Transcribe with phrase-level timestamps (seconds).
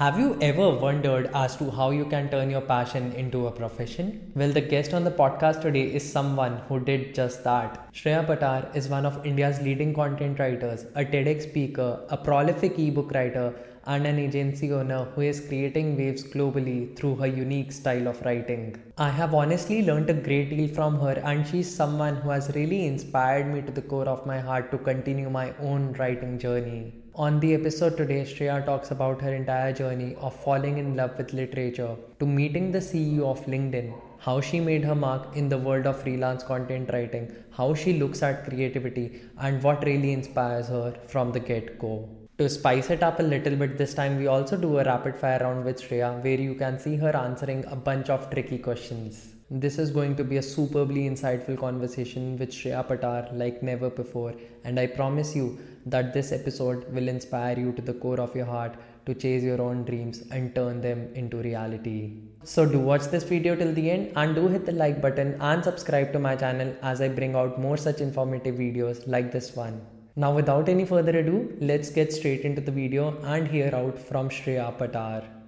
[0.00, 4.32] Have you ever wondered as to how you can turn your passion into a profession?
[4.34, 7.92] Well, the guest on the podcast today is someone who did just that.
[7.92, 13.12] Shreya Pattar is one of India's leading content writers, a TEDx speaker, a prolific ebook
[13.12, 13.52] writer,
[13.84, 18.82] and an agency owner who is creating waves globally through her unique style of writing.
[18.96, 22.86] I have honestly learned a great deal from her, and she's someone who has really
[22.86, 26.94] inspired me to the core of my heart to continue my own writing journey.
[27.16, 31.32] On the episode today, Shreya talks about her entire journey of falling in love with
[31.32, 35.86] literature to meeting the CEO of LinkedIn, how she made her mark in the world
[35.86, 41.32] of freelance content writing, how she looks at creativity, and what really inspires her from
[41.32, 42.08] the get go.
[42.38, 45.40] To spice it up a little bit this time, we also do a rapid fire
[45.40, 49.34] round with Shreya where you can see her answering a bunch of tricky questions.
[49.50, 54.32] This is going to be a superbly insightful conversation with Shreya Pattar like never before,
[54.62, 58.46] and I promise you that this episode will inspire you to the core of your
[58.46, 58.76] heart
[59.06, 62.12] to chase your own dreams and turn them into reality.
[62.42, 65.64] So, do watch this video till the end and do hit the like button and
[65.64, 69.80] subscribe to my channel as I bring out more such informative videos like this one.
[70.16, 74.28] Now, without any further ado, let's get straight into the video and hear out from
[74.28, 75.39] Shreya Pattar.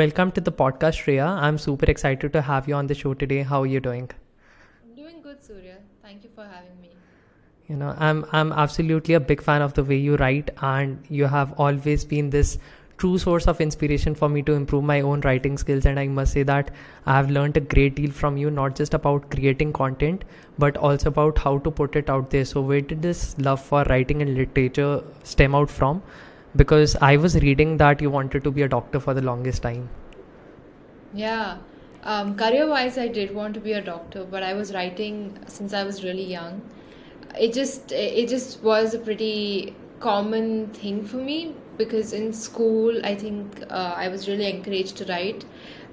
[0.00, 1.26] Welcome to the podcast, Shreya.
[1.46, 3.42] I'm super excited to have you on the show today.
[3.42, 4.08] How are you doing?
[4.82, 5.74] I'm doing good, Surya.
[6.02, 6.88] Thank you for having me.
[7.68, 11.26] You know, I'm I'm absolutely a big fan of the way you write, and you
[11.34, 12.56] have always been this
[13.02, 15.90] true source of inspiration for me to improve my own writing skills.
[15.92, 16.72] And I must say that
[17.04, 20.24] I have learned a great deal from you, not just about creating content,
[20.66, 22.46] but also about how to put it out there.
[22.54, 25.02] So, where did this love for writing and literature
[25.34, 26.02] stem out from?
[26.56, 29.88] Because I was reading that you wanted to be a doctor for the longest time.
[31.14, 31.58] Yeah.
[32.02, 35.72] Um, career wise, I did want to be a doctor, but I was writing since
[35.74, 36.62] I was really young.
[37.38, 43.14] It just it just was a pretty common thing for me because in school I
[43.14, 45.44] think uh, I was really encouraged to write.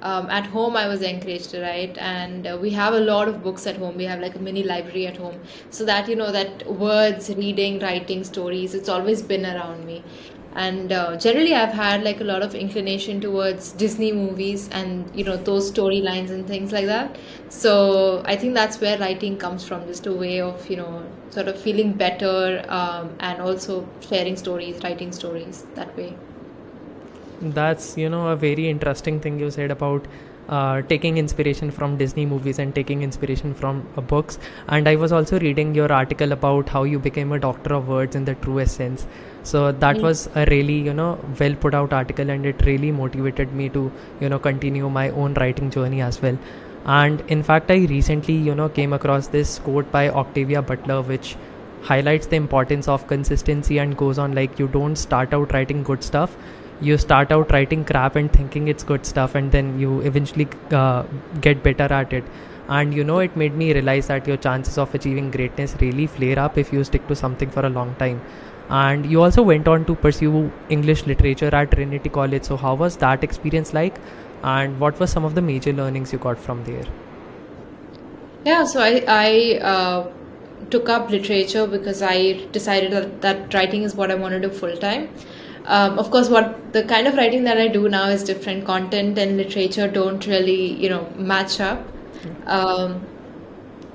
[0.01, 3.43] Um, at home I was encouraged to write, and uh, we have a lot of
[3.43, 3.97] books at home.
[3.97, 5.39] We have like a mini library at home,
[5.71, 10.03] so that you know that words, reading, writing, stories, it's always been around me
[10.65, 15.23] and uh, generally i've had like a lot of inclination towards disney movies and you
[15.23, 17.17] know those storylines and things like that
[17.49, 21.47] so i think that's where writing comes from just a way of you know sort
[21.47, 26.15] of feeling better um, and also sharing stories writing stories that way
[27.59, 30.07] that's you know a very interesting thing you said about
[30.49, 34.39] uh, taking inspiration from Disney movies and taking inspiration from uh, books.
[34.69, 38.15] And I was also reading your article about how you became a doctor of words
[38.15, 39.05] in the truest sense.
[39.51, 40.01] So that mm.
[40.07, 41.09] was a really, you know,
[41.39, 43.91] well put out article, and it really motivated me to,
[44.21, 46.37] you know, continue my own writing journey as well.
[46.85, 51.35] And in fact, I recently, you know, came across this quote by Octavia Butler, which
[51.81, 56.03] highlights the importance of consistency and goes on like you don't start out writing good
[56.03, 56.35] stuff
[56.79, 61.03] you start out writing crap and thinking it's good stuff and then you eventually uh,
[61.41, 62.23] get better at it
[62.69, 66.37] and you know it made me realize that your chances of achieving greatness really flare
[66.39, 68.21] up if you stick to something for a long time
[68.69, 72.43] and you also went on to pursue english literature at trinity college.
[72.43, 73.95] So how was that experience like?
[74.43, 76.85] And what were some of the major learnings you got from there?
[78.45, 80.11] Yeah so i, I uh,
[80.69, 84.49] took up literature because i decided that, that writing is what i want to do
[84.49, 85.09] full time.
[85.65, 88.65] Um, of course what the kind of writing that i do now is different.
[88.65, 91.85] Content and literature don't really you know match up.
[92.45, 93.05] Um,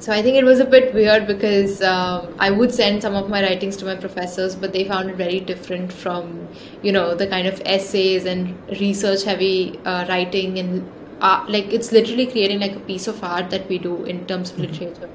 [0.04, 3.28] so i think it was a bit weird because um, i would send some of
[3.34, 6.48] my writings to my professors but they found it very different from
[6.82, 10.90] you know the kind of essays and research heavy uh, writing and
[11.20, 14.50] uh, like it's literally creating like a piece of art that we do in terms
[14.50, 14.72] of mm-hmm.
[14.72, 15.10] literature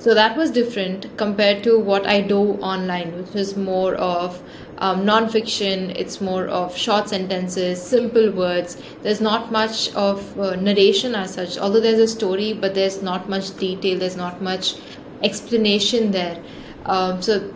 [0.00, 4.42] so that was different compared to what I do online, which is more of
[4.80, 5.90] um, non-fiction.
[5.90, 8.82] It's more of short sentences, simple words.
[9.02, 11.58] There's not much of uh, narration as such.
[11.58, 13.98] Although there's a story, but there's not much detail.
[13.98, 14.74] There's not much
[15.22, 16.42] explanation there.
[16.86, 17.52] Um, so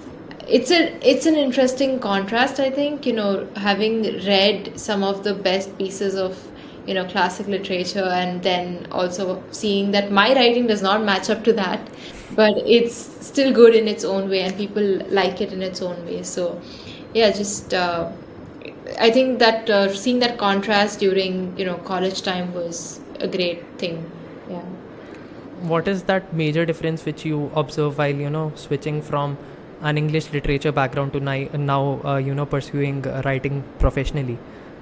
[0.46, 2.60] it's a it's an interesting contrast.
[2.60, 6.50] I think you know having read some of the best pieces of
[6.86, 11.42] you know classic literature and then also seeing that my writing does not match up
[11.44, 11.88] to that
[12.36, 12.94] but it's
[13.26, 16.60] still good in its own way and people like it in its own way so
[17.14, 18.10] yeah just uh,
[18.98, 23.64] i think that uh, seeing that contrast during you know college time was a great
[23.78, 23.98] thing
[24.50, 24.62] yeah
[25.72, 29.36] what is that major difference which you observe while you know switching from
[29.90, 34.38] an English literature background to now, uh, you know, pursuing uh, writing professionally.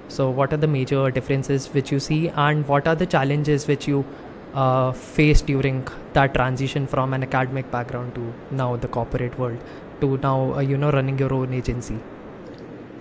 [0.07, 3.87] So, what are the major differences which you see, and what are the challenges which
[3.87, 4.05] you
[4.53, 9.57] uh, face during that transition from an academic background to now the corporate world
[10.01, 11.97] to now, uh, you know, running your own agency?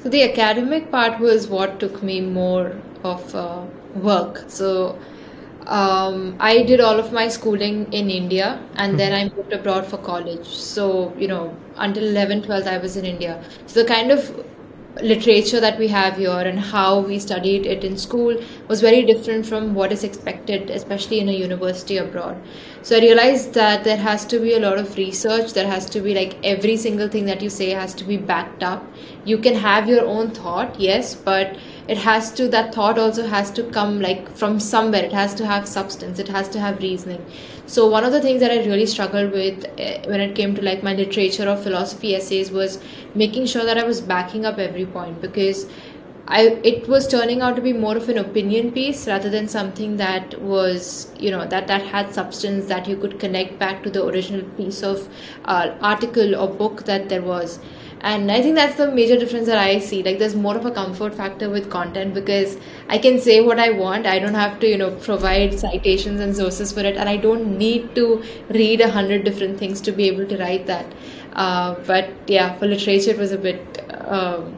[0.02, 3.62] So, the academic part was what took me more of uh,
[3.94, 4.44] work.
[4.48, 4.98] So,
[5.66, 9.98] um, I did all of my schooling in India and then I moved abroad for
[9.98, 10.46] college.
[10.46, 13.42] So, you know, until 11, 12, I was in India.
[13.66, 14.44] So, the kind of
[15.00, 18.36] literature that we have here and how we studied it in school
[18.68, 22.36] was very different from what is expected, especially in a university abroad.
[22.82, 25.54] So I realized that there has to be a lot of research.
[25.54, 28.62] There has to be like every single thing that you say has to be backed
[28.62, 28.84] up.
[29.24, 31.56] You can have your own thought, yes, but
[31.88, 35.04] it has to that thought also has to come like from somewhere.
[35.04, 36.18] It has to have substance.
[36.18, 37.24] It has to have reasoning.
[37.66, 40.62] So one of the things that i really struggled with uh, when it came to
[40.62, 42.78] like my literature or philosophy essays was
[43.14, 45.66] making sure that i was backing up every point because
[46.26, 49.96] I, it was turning out to be more of an opinion piece rather than something
[49.96, 54.04] that was you know that that had substance that you could connect back to the
[54.04, 55.08] original piece of
[55.44, 57.58] uh, article or book that there was
[58.10, 60.02] and i think that's the major difference that i see.
[60.02, 62.56] Like there's more of a comfort factor with content because
[62.88, 64.06] i can say what i want.
[64.06, 66.96] I don't have to you know provide citations and sources for it.
[66.96, 70.66] And i don't need to read a hundred different things to be able to write
[70.66, 70.86] that.
[71.32, 74.54] Uh, but yeah for literature it was a bit um,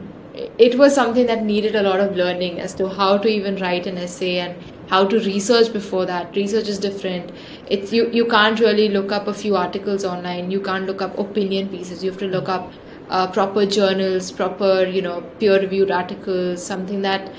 [0.57, 3.87] it was something that needed a lot of learning as to how to even write
[3.87, 4.55] an essay and
[4.87, 6.35] how to research before that.
[6.35, 7.31] Research is different.
[7.67, 10.51] It's you you can't really look up a few articles online.
[10.51, 12.03] You can't look up opinion pieces.
[12.03, 12.73] You have to look up
[13.09, 17.31] uh, proper journals, proper you know peer reviewed articles, something that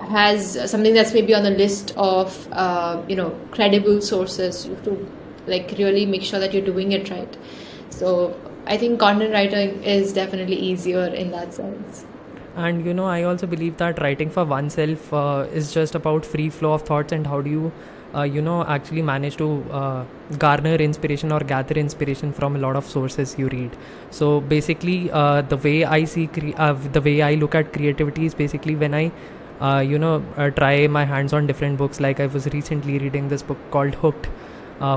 [0.00, 4.66] has something that's maybe on the list of uh, you know credible sources.
[4.66, 5.08] You have to
[5.46, 7.36] like really make sure that you're doing it right.
[7.90, 12.04] So I think content writing is definitely easier in that sense.
[12.56, 16.48] And you know, I also believe that writing for oneself uh, is just about free
[16.48, 17.72] flow of thoughts and how do you
[18.16, 20.04] uh, you know actually manage to uh,
[20.38, 23.76] garner inspiration or gather inspiration from a lot of sources you read.
[24.10, 28.26] So basically uh, the way i see cre- uh, the way i look at creativity
[28.26, 29.10] is basically when i
[29.60, 32.00] uh, you know uh, try my hands on different books.
[32.00, 34.26] Like i was recently reading this book called hooked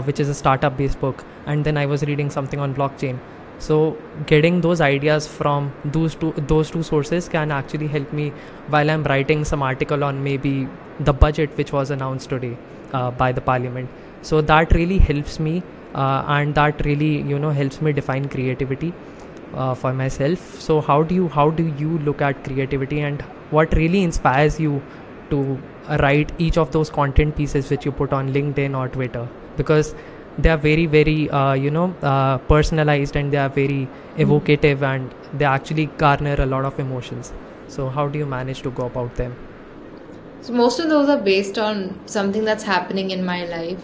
[0.05, 1.25] which is a startup based book.
[1.45, 3.19] And then i was reading something on blockchain
[3.59, 8.29] so getting those ideas from those two those two sources can actually help me
[8.75, 10.67] while i'm writing some article on maybe
[10.99, 12.57] the budget which was announced today
[12.93, 13.89] uh, by the parliament.
[14.21, 15.63] So that really helps me
[15.95, 18.93] uh, and that really you know helps me define creativity
[19.53, 20.59] uh, for myself.
[20.59, 23.21] So how do you how do you look at creativity and
[23.51, 24.81] what really inspires you
[25.29, 25.59] to
[25.99, 29.27] write each of those content pieces which you put on linkedin or twitter?
[29.57, 29.95] Because
[30.43, 33.87] they are very very uh, you know uh, personalized and they are very
[34.17, 37.33] evocative and they actually garner a lot of emotions
[37.67, 39.35] so how do you manage to go about them
[40.41, 43.81] so most of those are based on something that's happening in my life.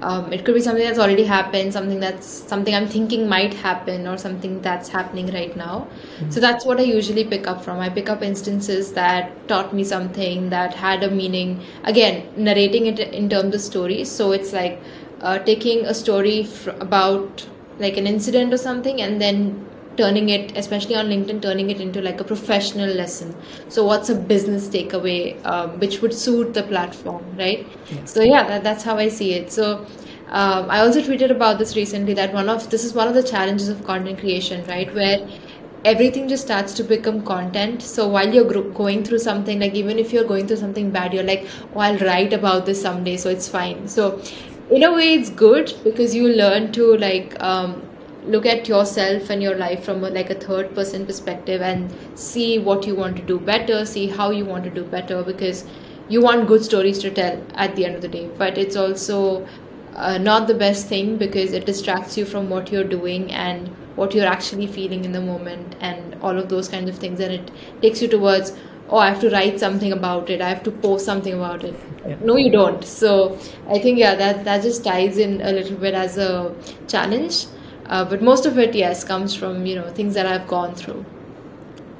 [0.00, 4.06] Um, it could be something that's already happened, something that's something I'm thinking might happen,
[4.06, 5.88] or something that's happening right now.
[6.18, 6.30] Mm-hmm.
[6.30, 7.80] So that's what I usually pick up from.
[7.80, 11.64] I pick up instances that taught me something that had a meaning.
[11.82, 14.08] Again, narrating it in terms of stories.
[14.08, 14.80] So it's like
[15.20, 17.46] uh, taking a story fr- about
[17.78, 19.68] like an incident or something, and then
[19.98, 23.34] turning it especially on linkedin turning it into like a professional lesson.
[23.68, 27.66] So what's a business takeaway um, which would suit the platform right?
[27.90, 28.12] Yes.
[28.14, 29.50] so yeah that, that's how i see it.
[29.52, 29.86] So
[30.28, 33.22] um, i also tweeted about this recently that one of this is one of the
[33.22, 34.94] challenges of content creation right?
[34.94, 35.28] Where
[35.84, 37.82] everything just starts to become content.
[37.82, 41.24] So while you're going through something like even if you're going through something bad you're
[41.24, 43.88] like oh i'll write about this someday so it's fine.
[43.88, 44.20] So
[44.70, 47.82] in a way it's good because you learn to like um,
[48.24, 52.58] look at yourself and your life from a, like a third person perspective and see
[52.58, 55.64] what you want to do better see how you want to do better because
[56.08, 58.28] you want good stories to tell at the end of the day.
[58.38, 59.46] But it's also
[59.94, 64.14] uh, not the best thing because it distracts you from what you're doing and what
[64.14, 67.20] you're actually feeling in the moment and all of those kinds of things.
[67.20, 67.50] And it
[67.82, 68.52] takes you towards
[68.88, 71.74] oh i have to write something about it i have to post something about it
[72.06, 72.16] yeah.
[72.22, 75.94] no you don't so i think yeah that that just ties in a little bit
[75.94, 76.54] as a
[76.86, 77.46] challenge
[77.88, 81.04] uh, but most of it, yes, comes from you know things that I've gone through.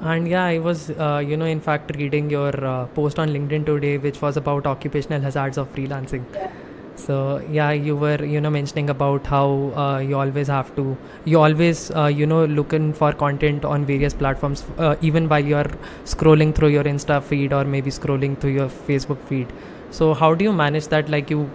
[0.01, 3.67] And yeah, I was, uh, you know, in fact, reading your uh, post on LinkedIn
[3.67, 6.25] today, which was about occupational hazards of freelancing.
[6.35, 6.53] Yeah.
[6.99, 11.41] So yeah, you were, you know, mentioning about how uh, you always have to, you
[11.41, 15.71] always, uh, you know, looking for content on various platforms, uh, even while you are
[16.05, 19.47] scrolling through your Insta feed or maybe scrolling through your Facebook feed.
[19.91, 21.09] So how do you manage that?
[21.09, 21.51] Like you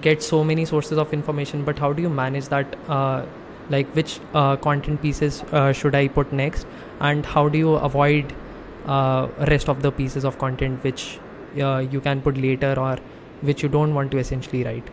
[0.00, 2.76] get so many sources of information, but how do you manage that?
[3.70, 6.66] like which uh, content pieces uh, should I put next,
[7.00, 8.32] and how do you avoid
[8.86, 11.18] uh, rest of the pieces of content which
[11.60, 12.98] uh, you can put later or
[13.42, 14.90] which you don't want to essentially write.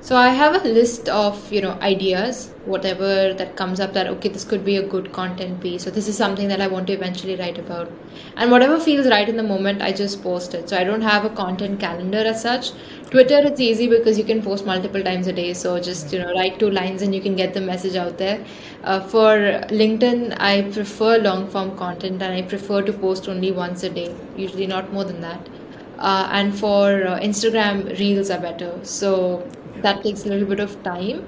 [0.00, 4.28] So I have a list of you know ideas, whatever that comes up that okay
[4.28, 5.82] this could be a good content piece.
[5.82, 7.90] So this is something that I want to eventually write about,
[8.36, 10.68] and whatever feels right in the moment, I just post it.
[10.68, 12.70] So I don't have a content calendar as such.
[13.10, 15.52] Twitter it's easy because you can post multiple times a day.
[15.52, 18.42] So just you know write two lines and you can get the message out there.
[18.84, 19.36] Uh, for
[19.82, 24.14] LinkedIn, I prefer long form content and I prefer to post only once a day,
[24.36, 25.48] usually not more than that.
[25.98, 28.78] Uh, and for uh, Instagram, reels are better.
[28.84, 29.48] So
[29.82, 31.26] that takes a little bit of time.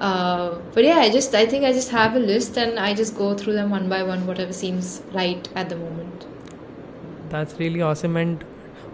[0.00, 3.16] Uh, but yeah i just i think i just have a list and i just
[3.16, 6.26] go through them one by one whatever seems right at the moment.
[7.30, 8.16] That's really awesome.
[8.16, 8.44] And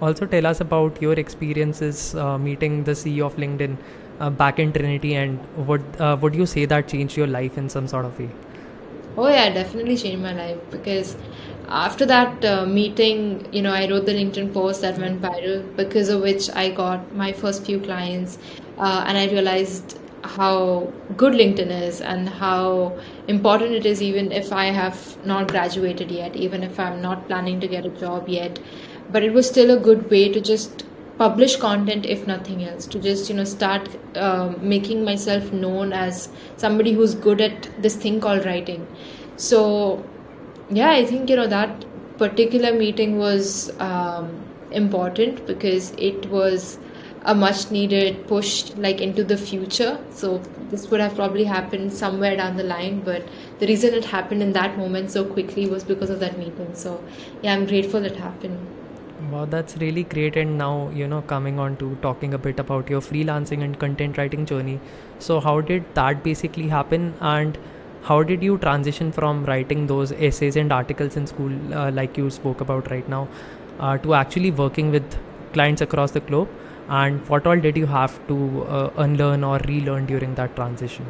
[0.00, 3.76] also tell us about your experiences uh, meeting the ceo of linkedin
[4.21, 5.14] uh, back in trinity.
[5.14, 8.31] And would uh, would you say that changed your life in some sort of way?
[9.16, 11.16] Oh yeah definitely changed my life because
[11.68, 16.09] after that uh, meeting, you know, I wrote the LinkedIn post that went viral because
[16.09, 18.38] of which I got my first few clients,
[18.78, 24.52] uh, and I realized how good LinkedIn is and how important it is, even if
[24.52, 28.59] I have not graduated yet, even if I'm not planning to get a job yet.
[29.11, 30.85] But it was still a good way to just
[31.18, 36.28] publish content, if nothing else, to just you know start uh, making myself known as
[36.56, 38.87] somebody who's good at this thing called writing.
[39.37, 40.04] So
[40.71, 41.85] yeah, I think you know that
[42.18, 46.78] particular meeting was um, important because it was
[47.25, 49.99] a much needed push like into the future.
[50.11, 50.38] So
[50.71, 53.26] this would have probably happened somewhere down the line but
[53.59, 56.75] the reason it happened in that moment so quickly was because of that meeting.
[56.75, 57.02] So
[57.42, 58.59] yeah i'm grateful it happened.
[59.30, 60.37] Wow that's really great.
[60.37, 64.18] And now you know coming on to talking a bit about your freelancing and content
[64.18, 64.80] writing journey.
[65.18, 67.14] So how did that basically happen?
[67.21, 67.59] And
[68.04, 72.30] how did you transition from writing those essays and articles in school uh, like you
[72.30, 73.26] spoke about right now
[73.80, 75.18] uh, to actually working with
[75.52, 76.49] clients across the globe?
[76.88, 81.06] And what all did you have to uh, unlearn or relearn during that transition?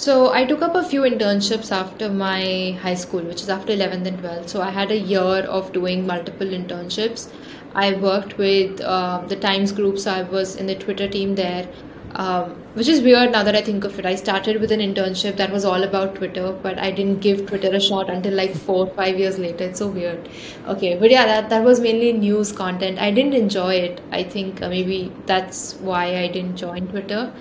[0.00, 4.06] So i took up a few internships after my high school which is after 11th
[4.10, 7.28] and 12th so i had a year of doing multiple internships.
[7.74, 11.68] I worked with uh, the times Group, so i was in the twitter team there
[12.14, 14.04] um, which is weird now that I think of it.
[14.04, 17.68] I started with an internship that was all about Twitter, but I didn't give Twitter
[17.68, 19.64] a shot until like four, five years later.
[19.64, 20.28] It's so weird.
[20.66, 22.98] Okay, but yeah, that, that was mainly news content.
[22.98, 24.00] I didn't enjoy it.
[24.10, 27.32] I think uh, maybe that's why I didn't join Twitter.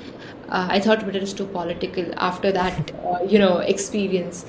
[0.50, 4.46] Uh, I thought Twitter is too political after that, uh, you know, experience.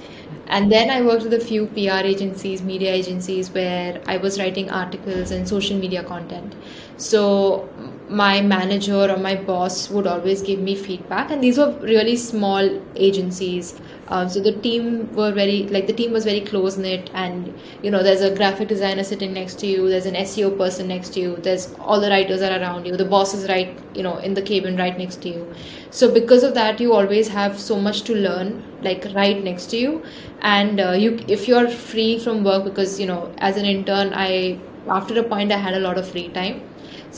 [0.48, 4.70] And then I worked with a few PR agencies, media agencies, where I was writing
[4.70, 6.54] articles and social media content.
[6.96, 7.68] So
[8.12, 11.30] my manager or my boss would always give me feedback.
[11.30, 13.80] And these were really small agencies.
[14.08, 17.10] Um, so the team were very like the team was very close knit.
[17.14, 19.88] And you know there's a graphic designer sitting next to you.
[19.88, 21.36] There's an seo person next to you.
[21.36, 22.96] There's all the writers are around you.
[22.96, 25.54] The boss is right you know in the cabin right next to you.
[25.90, 29.76] So because of that you always have so much to learn like right next to
[29.78, 30.02] you.
[30.42, 34.58] And uh, you if you're free from work because you know as an intern i
[34.88, 36.60] after a point i had a lot of free time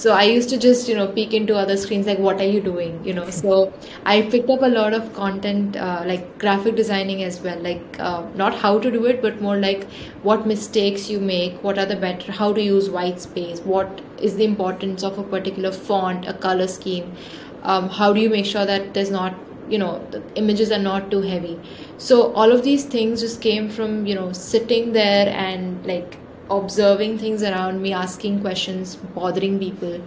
[0.01, 2.61] so i used to just you know peek into other screens like what are you
[2.61, 3.29] doing you know?
[3.31, 3.73] So
[4.05, 8.27] i picked up a lot of content uh, like graphic designing as well like uh,
[8.35, 9.85] not how to do it but more like
[10.23, 14.37] what mistakes you make what are the better how to use white space what is
[14.37, 17.15] the importance of a particular font a color scheme
[17.63, 19.35] um, how do you make sure that there's not
[19.69, 21.59] you know the images are not too heavy.
[21.99, 26.19] So all of these things just came from you know sitting there and like
[26.51, 30.01] observing things around me, asking questions, bothering people.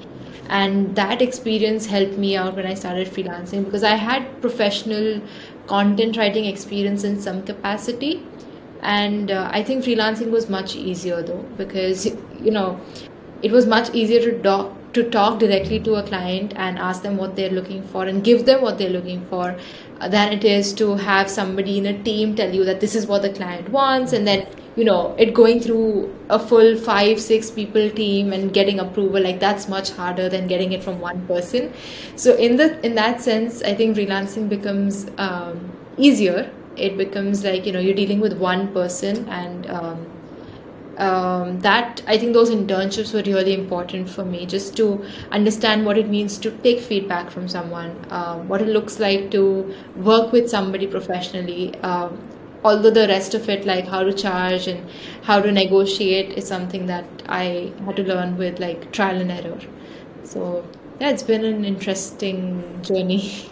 [0.49, 5.21] And that experience helped me out when I started freelancing because I had professional
[5.67, 8.23] content writing experience in some capacity.
[8.81, 12.79] And uh, I think freelancing was much easier though because, you know,
[13.41, 17.35] it was much easier to to talk directly to a client and ask them what
[17.35, 19.55] they're looking for and give them what they're looking for
[20.09, 23.21] than it is to have somebody in a team tell you that this is what
[23.21, 27.89] the client wants and then you know it going through a full five six people
[27.91, 31.73] team and getting approval like that's much harder than getting it from one person
[32.15, 37.65] so in the in that sense i think freelancing becomes um, easier it becomes like
[37.65, 40.05] you know you're dealing with one person and um,
[40.97, 45.97] um, that I think those internships were really important for me just to understand what
[45.97, 50.49] it means to take feedback from someone, uh, what it looks like to work with
[50.49, 51.75] somebody professionally.
[51.81, 52.19] Um,
[52.63, 54.89] although the rest of it, like how to charge and
[55.23, 59.59] how to negotiate, is something that I had to learn with like trial and error.
[60.23, 60.65] So,
[60.99, 63.49] yeah, it's been an interesting journey.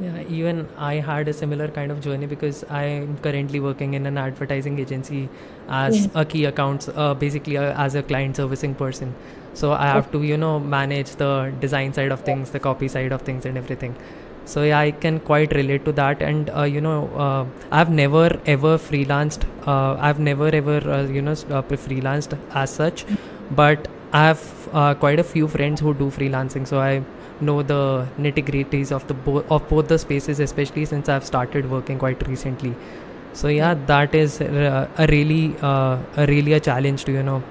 [0.00, 4.06] Yeah, even I had a similar kind of journey because I am currently working in
[4.06, 5.28] an advertising agency
[5.68, 6.22] as Yeah.
[6.22, 9.14] a key accounts, uh, basically uh, as a client servicing person.
[9.54, 13.12] So I have to, you know, manage the design side of things, the copy side
[13.12, 13.94] of things, and everything.
[14.44, 16.22] So yeah, I can quite relate to that.
[16.22, 19.44] And uh, you know, uh, I've never ever freelanced.
[19.66, 23.04] Uh, I've never ever, uh, you know, uh, freelanced as such,
[23.50, 26.66] but I have uh, quite a few friends who do freelancing.
[26.66, 27.02] So I
[27.40, 31.70] know the nitty gritties of the bo- of both the spaces, especially since I've started
[31.70, 32.74] working quite recently.
[33.32, 37.42] So yeah, that is uh, a really uh, a really a challenge to you know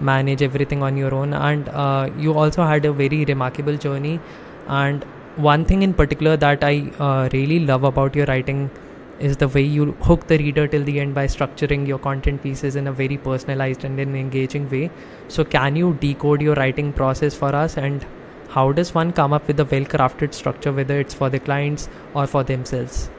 [0.00, 1.34] manage everything on your own.
[1.34, 4.20] And uh, you also had a very remarkable journey.
[4.68, 5.04] And
[5.36, 8.70] one thing in particular that I uh, really love about your writing
[9.18, 12.76] is the way you hook the reader till the end by structuring your content pieces
[12.76, 14.90] in a very personalized and an engaging way.
[15.28, 18.04] So can you decode your writing process for us and
[18.48, 21.88] how does one come up with a well crafted structure whether it's for the clients
[22.14, 23.10] or for themselves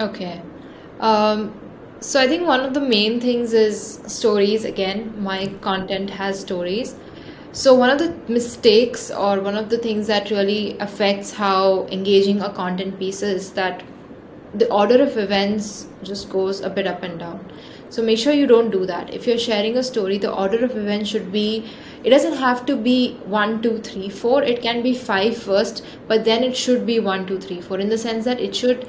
[0.00, 0.42] Okay.
[1.00, 1.54] Um,
[2.00, 4.64] so I think one of the main things is stories.
[4.64, 6.94] Again, my content has stories.
[7.54, 12.42] So one of the mistakes or one of the things that really affects how engaging
[12.42, 13.84] a content piece is that
[14.52, 17.52] the order of events just goes a bit up and down.
[17.90, 19.14] So make sure you don't do that.
[19.14, 21.64] If you're sharing a story, the order of events should be
[22.02, 24.42] it doesn't have to be one, two, three, four.
[24.42, 27.88] It can be five first, but then it should be one, two, three, four, in
[27.88, 28.88] the sense that it should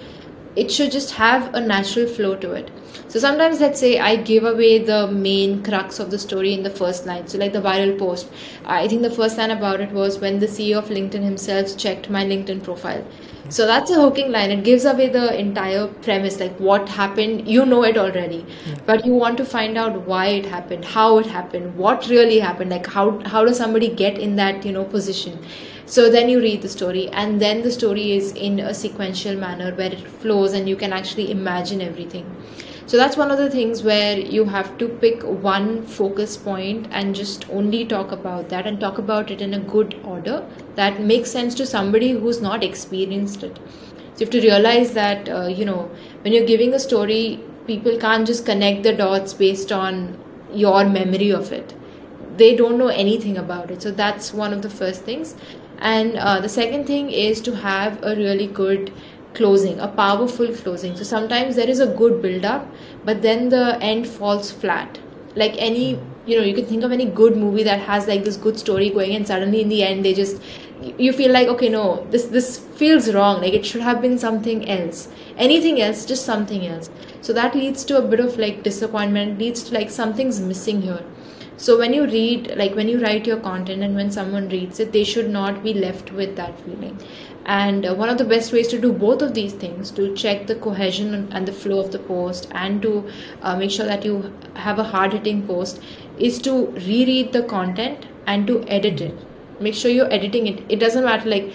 [0.55, 2.71] it should just have a natural flow to it.
[3.07, 6.69] So sometimes let's say I give away the main crux of the story in the
[6.69, 7.27] first line.
[7.27, 8.29] So like the viral post,
[8.65, 12.09] I think the first line about it was when the CEO of LinkedIn himself checked
[12.09, 13.05] my LinkedIn profile.
[13.49, 14.49] So that's a hooking line.
[14.49, 17.47] It gives away the entire premise, like what happened.
[17.47, 18.43] You know it already,
[18.87, 22.71] but you want to find out why it happened, how it happened, what really happened.
[22.71, 25.37] Like how how does somebody get in that you know position?
[25.87, 29.73] So then you read the story, and then the story is in a sequential manner
[29.75, 32.25] where it flows, and you can actually imagine everything.
[32.87, 37.15] So that's one of the things where you have to pick one focus point and
[37.15, 41.31] just only talk about that and talk about it in a good order that makes
[41.31, 43.57] sense to somebody who's not experienced it.
[43.57, 45.89] So you have to realize that, uh, you know,
[46.21, 50.17] when you're giving a story, people can't just connect the dots based on
[50.53, 51.73] your memory of it.
[52.37, 53.81] They don't know anything about it.
[53.81, 55.35] So that's one of the first things.
[55.79, 58.91] And uh, the second thing is to have a really good
[59.33, 60.95] closing, a powerful closing.
[60.95, 62.67] So sometimes there is a good build up,
[63.03, 64.99] but then the end falls flat.
[65.35, 68.37] Like any, you know, you can think of any good movie that has like this
[68.37, 70.41] good story going, and suddenly in the end they just
[70.97, 74.67] you feel like okay no this this feels wrong like it should have been something
[74.69, 75.07] else
[75.37, 76.89] anything else just something else
[77.21, 81.03] so that leads to a bit of like disappointment leads to like something's missing here
[81.57, 84.91] so when you read like when you write your content and when someone reads it
[84.91, 86.99] they should not be left with that feeling.
[87.45, 90.47] And uh, one of the best ways to do both of these things to check
[90.47, 93.09] the cohesion and the flow of the post and to
[93.43, 95.79] uh, make sure that you have a hard hitting post
[96.17, 99.15] is to reread the content and to edit it.
[99.61, 100.63] Make sure you're editing it.
[100.69, 101.53] It doesn't matter like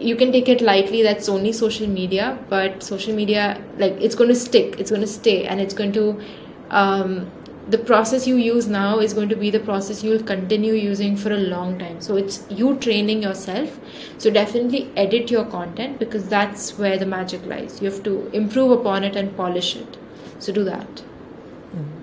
[0.00, 4.30] you can take it lightly that's only social media but social media like it's going
[4.30, 4.78] to stick.
[4.78, 6.22] It's going to stay and it's going to
[6.70, 7.30] um,
[7.68, 11.32] the process you use now is going to be the process you'll continue using for
[11.32, 13.80] a long time so it's you training yourself
[14.18, 18.70] so definitely edit your content because that's where the magic lies you have to improve
[18.78, 19.98] upon it and polish it
[20.38, 21.02] so do that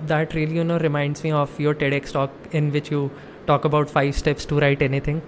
[0.08, 3.10] that really you know reminds me of your TEDx talk in which you
[3.47, 5.21] talk about five steps to write anything.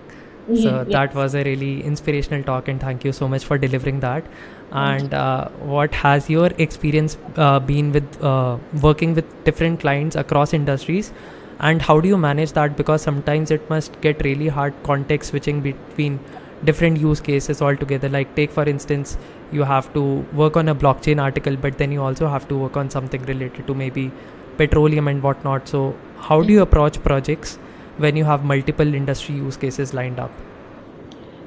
[0.53, 1.15] So Mhm, that yes.
[1.15, 4.27] was a really inspirational talk, and thank you so much for delivering that.
[4.75, 10.53] And uh, what has your experience uh, been with uh, working with different clients across
[10.53, 11.13] industries?
[11.59, 12.75] And how do you manage that?
[12.75, 16.19] Because sometimes it must get really hard context switching between
[16.65, 18.09] different use cases altogether.
[18.09, 19.17] Like, take for instance,
[19.51, 22.75] you have to work on a blockchain article, but then you also have to work
[22.75, 24.11] on something related to maybe
[24.57, 25.69] petroleum and whatnot.
[25.69, 27.55] So, how do you approach projects
[27.97, 30.31] when you have multiple industry use cases lined up?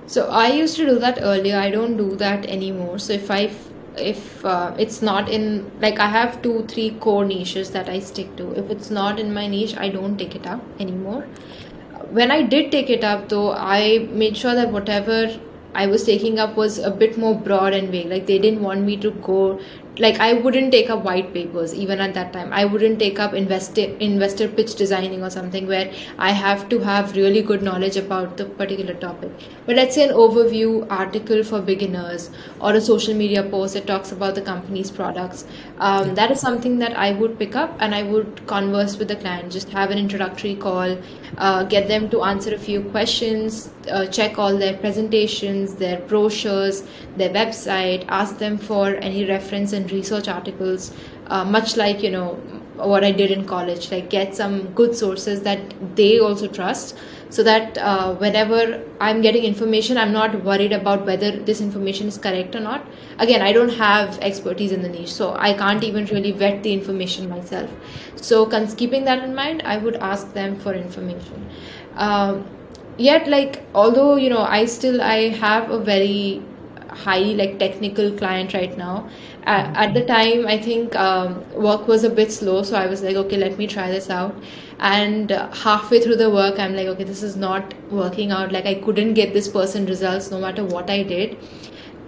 [0.08, 1.56] So I used to do that earlier.
[1.58, 2.98] I don't do that anymore.
[2.98, 3.50] So if I
[3.96, 8.34] if uh, it's not in like I have two three core niches that I stick
[8.36, 8.52] to.
[8.52, 11.26] If it's not in my niche, I don't take it up anymore.
[12.18, 15.38] When I did take it up though, I made sure that whatever
[15.74, 18.08] I was taking up was a bit more broad and vague.
[18.08, 19.60] Like they didn't want me to go
[19.98, 22.52] like I wouldn't take up white papers even at that time.
[22.52, 27.16] I wouldn't take up investor investor pitch designing or something where I have to have
[27.16, 29.32] really good knowledge about the particular topic.
[29.66, 32.30] But let's say an overview article for beginners
[32.60, 35.44] or a social media post that talks about the company's products.
[35.78, 39.16] Um, that is something that I would pick up and I would converse with the
[39.16, 39.52] client.
[39.52, 40.96] Just have an introductory call,
[41.38, 46.84] uh, get them to answer a few questions, uh, check all their presentations, their brochures,
[47.16, 50.92] their website, ask them for any reference and research articles,
[51.26, 52.34] uh, much like you know
[52.76, 53.90] what I did in college.
[53.90, 55.60] Like get some good sources that
[55.96, 56.96] they also trust,
[57.30, 62.18] so that uh, whenever I'm getting information, I'm not worried about whether this information is
[62.18, 62.86] correct or not.
[63.18, 66.72] Again, I don't have expertise in the niche, so I can't even really vet the
[66.72, 67.70] information myself.
[68.16, 68.46] So,
[68.76, 71.48] keeping that in mind, I would ask them for information.
[71.96, 72.46] Um,
[72.98, 76.42] yet like although you know i still i have a very
[76.90, 79.08] highly like technical client right now
[79.44, 83.16] at, the time i think um, work was a bit slow so i was like
[83.16, 84.34] okay let me try this out.
[84.80, 88.52] And halfway through the work i'm like okay this is not working out.
[88.52, 91.36] Like i couldn't get this person results no matter what i did.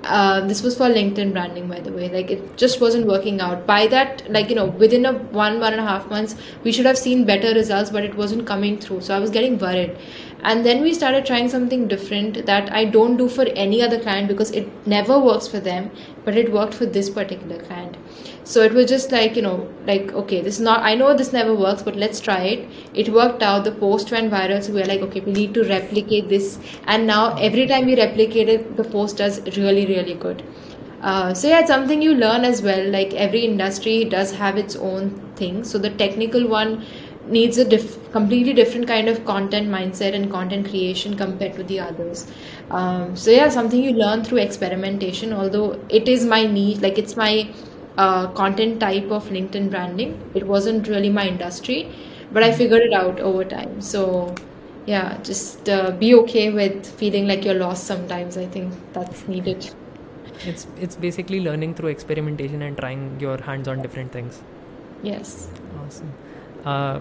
[0.05, 2.09] Uh, this was for linkedin branding by the way.
[2.09, 3.67] Like it just wasn't working out.
[3.67, 6.87] By that like you know within a one one and a half months we should
[6.87, 9.01] have seen better results but it wasn't coming through.
[9.01, 9.97] So i was getting worried
[10.43, 14.29] and then we started trying something different that i don't do for any other client
[14.29, 15.91] because it never works for them
[16.25, 17.97] but it worked for this particular client.
[18.45, 21.33] So it was just like you know like okay this is not i know this
[21.33, 22.69] never works but let's try it.
[22.95, 23.65] It worked out.
[23.65, 26.59] The post went viral so we are like okay we need to replicate this.
[26.85, 30.43] And now every time we replicate it the post does really really good.
[31.01, 32.91] Uh, so yeah it's something you learn as well.
[32.91, 35.63] Like every industry does have its own thing.
[35.65, 36.85] So the technical one
[37.31, 41.81] needs a diff- completely different kind of content mindset and content creation compared to the
[41.81, 42.27] others.
[42.71, 45.33] Um, so yeah, something you learn through experimentation.
[45.33, 47.49] Although it is my niche, like it's my
[47.97, 50.21] uh, content type of LinkedIn branding.
[50.35, 51.93] It wasn't really my industry,
[52.33, 53.81] but I figured it out over time.
[53.81, 54.35] So
[54.87, 58.37] yeah, just uh, be okay with feeling like you're lost sometimes.
[58.37, 59.71] I think that's needed.
[60.47, 64.43] It's it's basically learning through experimentation and trying your hands on different things.
[65.03, 65.49] Yes.
[65.79, 66.13] Awesome.
[66.65, 67.01] Uh,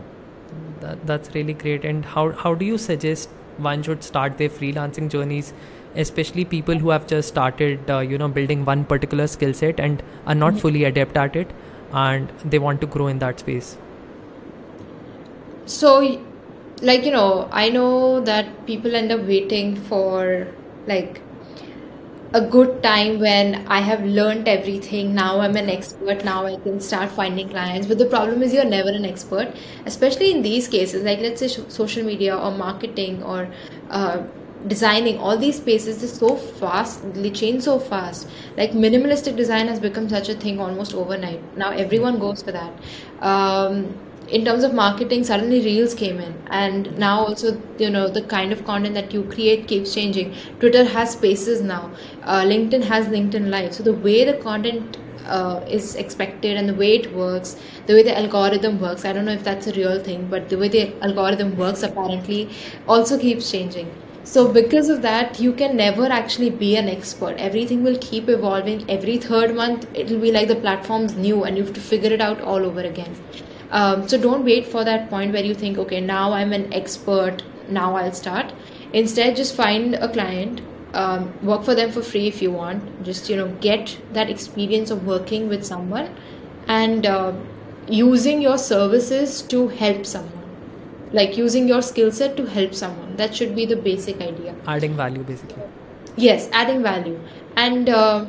[0.82, 1.86] that, that's really great.
[1.86, 5.54] And how how do you suggest one should start their freelancing journeys,
[5.96, 10.04] especially people who have just started, uh, you know, building one particular skill set and
[10.26, 10.62] are not mm-hmm.
[10.62, 11.52] fully adept at it,
[11.92, 13.78] and they want to grow in that space.
[15.66, 16.22] So,
[16.82, 20.48] like you know, I know that people end up waiting for
[20.88, 21.22] like
[22.34, 25.16] a good time when I have learned everything.
[25.16, 26.24] Now I'm an expert.
[26.24, 27.88] Now I can start finding clients.
[27.88, 31.48] But the problem is, you're never an expert, especially in these cases, like let's say
[31.48, 33.50] social media or marketing or
[33.90, 34.22] uh,
[34.68, 35.18] designing.
[35.18, 38.30] All these spaces is so fast, they change so fast.
[38.58, 41.58] Like minimalistic design has become such a thing almost overnight.
[41.58, 42.74] Now everyone goes for that.
[43.22, 43.98] Um,
[44.32, 46.34] in terms of marketing suddenly reels came in.
[46.50, 50.34] And now also you know the kind of content that you create keeps changing.
[50.60, 51.92] Twitter has spaces now.
[52.24, 53.74] Uh, linkedin has linkedin live.
[53.74, 57.56] So the way the content uh, is expected and the way it works
[57.88, 60.58] the way the algorithm works i don't know if that's a real thing but the
[60.58, 62.50] way the algorithm works apparently
[62.88, 63.92] also keeps changing.
[64.24, 67.38] So because of that you can never actually be an expert.
[67.38, 68.88] Everything will keep evolving.
[68.88, 72.22] Every third month it'll be like the platform's new and you have to figure it
[72.22, 73.16] out all over again
[73.72, 77.44] um, so don't wait for that point where you think, okay, now I'm an expert,
[77.70, 78.52] now I'll start.
[78.94, 80.62] Instead, just find a client,
[80.94, 83.04] um, work for them for free if you want.
[83.04, 86.16] Just you know, get that experience of working with someone
[86.68, 87.34] and uh,
[87.88, 90.34] using your services to help someone.
[91.12, 93.16] Like using your skill set to help someone.
[93.18, 94.56] That should be the basic idea.
[94.68, 95.64] Adding value, basically.
[96.16, 97.20] Yes, adding value.
[97.56, 98.26] And uh,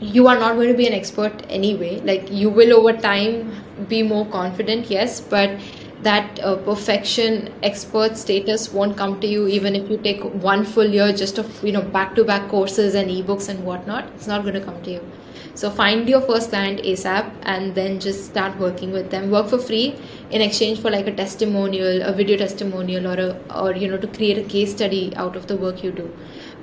[0.00, 2.00] you are not going to be an expert anyway.
[2.00, 3.52] Like you will over time
[3.88, 5.58] be more confident, yes, but
[6.02, 10.86] that uh, perfection expert status won't come to you even if you take one full
[10.86, 14.06] year just of you know back to back courses and ebooks and whatnot.
[14.14, 15.12] It's not going to come to you.
[15.54, 19.30] So find your first client asap and then just start working with them.
[19.30, 19.96] Work for free
[20.30, 24.06] in exchange for like a testimonial a video testimonial or a or you know to
[24.06, 26.12] create a case study out of the work you do.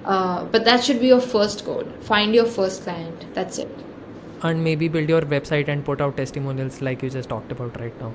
[0.05, 1.83] Uh, but that should be your first goal.
[1.99, 3.25] Find your first client.
[3.33, 3.84] That's it
[4.45, 8.01] and maybe build your website and put out testimonials like you just talked about right
[8.01, 8.13] now.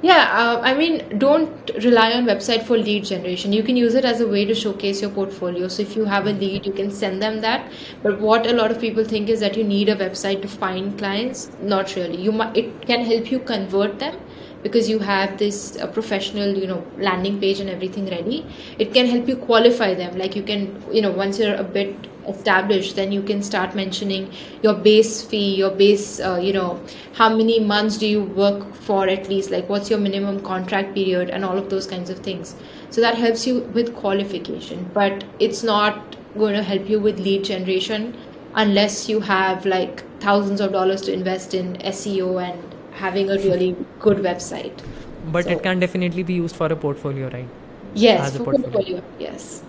[0.00, 3.52] Yeah uh, i mean don't rely on website for lead generation.
[3.52, 5.66] You can use it as a way to showcase your portfolio.
[5.76, 7.72] So if you have a lead you can send them that.
[8.04, 10.96] But what a lot of people think is that you need a website to find
[10.98, 12.20] clients not really.
[12.28, 14.20] You might it can help you convert them
[14.62, 18.46] because you have this uh, professional you know landing page and everything ready.
[18.78, 20.16] It can help you qualify them.
[20.16, 24.30] Like you can you know once you're a bit established then you can start mentioning
[24.62, 26.80] your base fee your base uh, you know
[27.14, 31.30] how many months do you work for at least like what's your minimum contract period
[31.30, 32.54] and all of those kinds of things
[32.90, 37.44] so that helps you with qualification but it's not going to help you with lead
[37.44, 38.14] generation
[38.54, 43.76] unless you have like thousands of dollars to invest in SEO and having a really
[44.00, 44.84] good website.
[45.26, 47.48] But so, it can definitely be used for a portfolio, right?
[47.94, 48.62] Yes, portfolio.
[48.62, 49.02] portfolio.
[49.18, 49.62] Yes.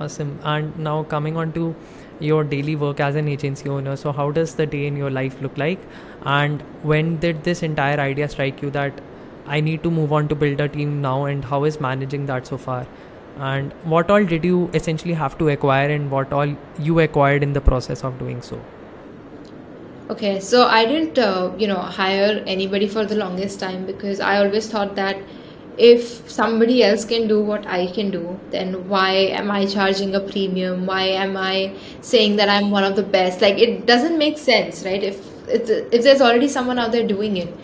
[0.00, 0.38] Awesome.
[0.42, 1.74] And now coming on to
[2.20, 3.96] your daily work as an agency owner.
[3.96, 5.78] So how does the day in your life look like?
[6.22, 9.00] And when did this entire idea strike you that
[9.46, 12.46] I need to move on to build a team now and how is managing that
[12.46, 12.86] so far?
[13.38, 17.52] and what all did you essentially have to acquire and what all you acquired in
[17.52, 18.60] the process of doing so
[20.10, 24.36] okay so i didn't uh, you know hire anybody for the longest time because i
[24.36, 25.16] always thought that
[25.78, 30.20] if somebody else can do what i can do then why am i charging a
[30.20, 30.86] premium?
[30.86, 33.40] Why am i saying that i'm one of the best?
[33.40, 35.02] Like it doesn't make sense right?
[35.02, 37.54] If if there's already someone out there doing it.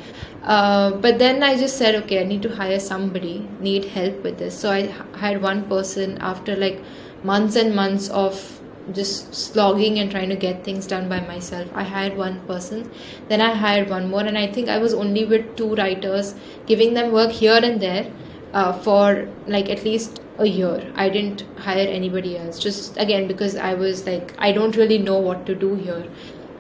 [0.42, 4.38] Uh, but then I just said, okay, I need to hire somebody, need help with
[4.38, 4.58] this.
[4.58, 6.82] So I hired one person after like
[7.24, 8.60] months and months of
[8.92, 11.68] just slogging and trying to get things done by myself.
[11.75, 12.90] I hired one person,
[13.29, 16.35] then I hired one more, and I think I was only with two writers,
[16.66, 18.11] giving them work here and there
[18.53, 20.92] uh, for like at least a year.
[20.94, 25.18] I didn't hire anybody else, just again because I was like, I don't really know
[25.18, 26.07] what to do here.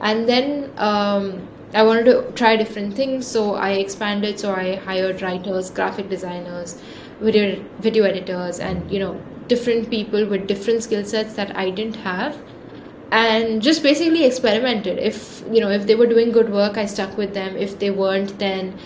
[0.00, 4.38] And then um, I wanted to try different things, so I expanded.
[4.38, 6.80] So I hired writers, graphic designers,
[7.20, 11.96] video video editors, and you know different people with different skill sets that I didn't
[11.96, 12.36] have,
[13.10, 14.98] and just basically experimented.
[14.98, 17.56] If you know if they were doing good work, I stuck with them.
[17.56, 18.78] If they weren't, then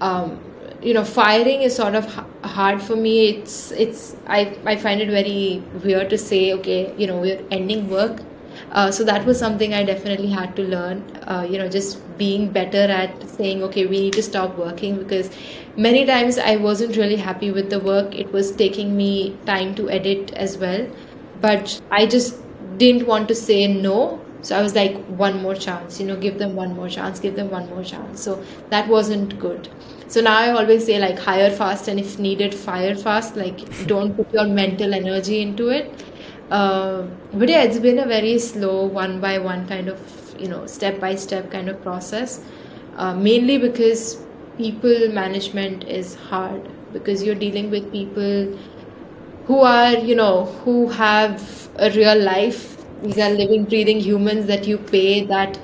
[0.00, 0.40] um,
[0.82, 2.06] you know firing is sort of
[2.42, 3.28] hard for me.
[3.28, 7.88] It's it's I I find it very weird to say okay you know we're ending
[7.88, 8.22] work
[8.72, 11.02] uh, so that was something I definitely had to learn.
[11.26, 15.30] Uh, you know, just being better at saying, okay, we need to stop working because
[15.76, 18.14] many times I wasn't really happy with the work.
[18.14, 20.86] It was taking me time to edit as well,
[21.40, 22.40] but I just
[22.76, 24.20] didn't want to say no.
[24.42, 27.34] So I was like, one more chance, you know, give them one more chance, give
[27.34, 28.22] them one more chance.
[28.22, 29.68] So that wasn't good.
[30.08, 33.36] So now I always say, like, hire fast and if needed, fire fast.
[33.36, 36.04] Like, don't put your mental energy into it
[36.50, 40.00] uh, but yeah, it's been a very slow, one by one kind of,
[40.38, 42.44] you know, step by step kind of process.
[42.96, 44.24] Uh, mainly because
[44.56, 48.56] people management is hard because you're dealing with people
[49.46, 52.76] who are, you know, who have a real life.
[53.02, 55.58] These are living, breathing humans that you pay that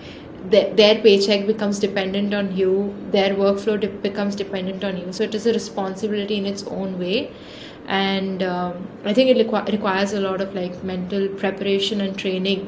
[0.51, 5.35] their paycheck becomes dependent on you their workflow de- becomes dependent on you so it
[5.35, 7.31] is a responsibility in its own way
[7.97, 12.63] and um, i think it requ- requires a lot of like mental preparation and training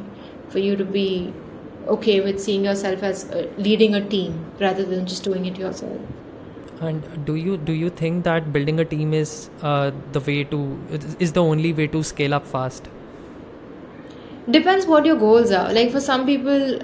[0.51, 1.33] for you to be
[1.89, 5.99] okay with seeing yourself as uh, leading a team rather than just doing it yourself.
[6.81, 10.61] And do you do you think that building a team is uh, the way to
[11.19, 12.89] is the only way to scale up fast?
[14.51, 15.73] Depends what your goals are.
[15.73, 16.79] Like for some people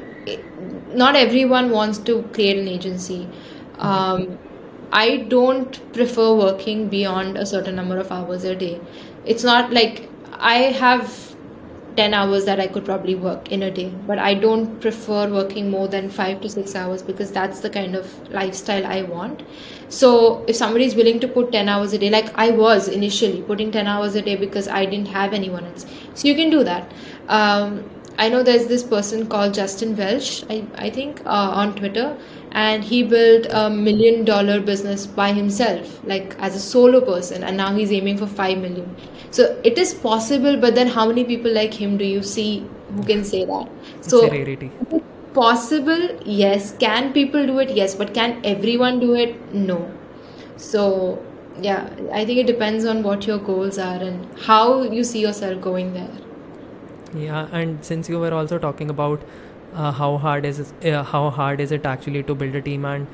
[0.94, 3.28] not everyone wants to create an agency.
[3.78, 4.38] Um,
[4.92, 8.80] I don't prefer working beyond a certain number of hours a day.
[9.24, 11.30] It's not like I have
[11.96, 15.70] 10 hours that I could probably work in a day, but I don't prefer working
[15.70, 19.42] more than 5 to 6 hours because that's the kind of lifestyle I want.
[19.88, 23.42] So, if somebody is willing to put 10 hours a day, like I was initially
[23.42, 26.64] putting 10 hours a day because I didn't have anyone else, so you can do
[26.64, 26.90] that.
[27.28, 27.84] Um,
[28.18, 32.16] I know there's this person called Justin Welsh, I, I think, uh, on Twitter
[32.52, 37.56] and he built a million dollar business by himself like as a solo person and
[37.56, 38.94] now he's aiming for 5 million.
[39.30, 43.04] So it is possible but then how many people like him do you see who
[43.04, 43.68] can say that?
[44.00, 44.28] So
[45.32, 46.18] possible?
[46.24, 46.74] Yes.
[46.78, 47.70] Can people do it?
[47.70, 47.94] Yes.
[47.94, 49.54] But can everyone do it?
[49.54, 49.90] No.
[50.56, 51.22] So
[51.62, 55.60] yeah i think it depends on what your goals are and how you see yourself
[55.60, 56.29] going there
[57.14, 59.20] yeah and since you were also talking about
[59.74, 63.06] uh, how hard is uh, how hard is it actually to build a team and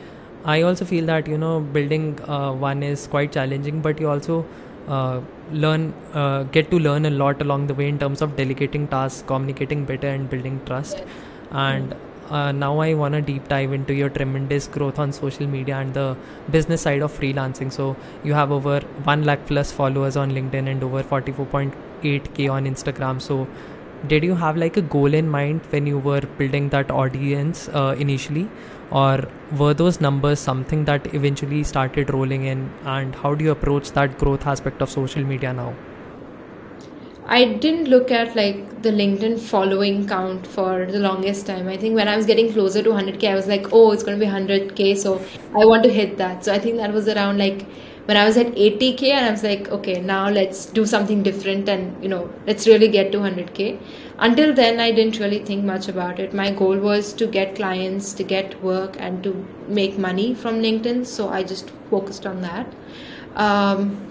[0.44, 4.44] i also feel that you know building uh, one is quite challenging but you also
[4.88, 8.86] uh, learn uh, get to learn a lot along the way in terms of delegating
[8.88, 11.02] tasks communicating better and building trust
[11.50, 11.94] and
[12.30, 15.94] uh, now I want to deep dive into your tremendous growth on social media and
[15.94, 16.16] the
[16.50, 17.72] business side of freelancing.
[17.72, 23.22] So you have over 1 lakh plus followers on LinkedIn and over 44.8k on Instagram.
[23.22, 23.46] So
[24.08, 27.94] did you have like a goal in mind when you were building that audience uh,
[27.98, 28.48] initially
[28.90, 29.24] or
[29.58, 34.18] were those numbers something that eventually started rolling in and how do you approach that
[34.18, 35.74] growth aspect of social media now
[37.28, 41.66] I didn't look at like the LinkedIn following count for the longest time.
[41.66, 44.16] I think when I was getting closer to 100k, I was like, oh, it's going
[44.16, 45.20] to be 100k, so
[45.52, 46.44] I want to hit that.
[46.44, 47.66] So I think that was around like
[48.06, 51.68] when I was at 80k, and I was like, okay, now let's do something different,
[51.68, 53.78] and you know, let's really get to 100k.
[54.18, 56.32] Until then, I didn't really think much about it.
[56.32, 61.06] My goal was to get clients, to get work, and to make money from LinkedIn.
[61.06, 62.74] So I just focused on that.
[63.34, 64.06] Um,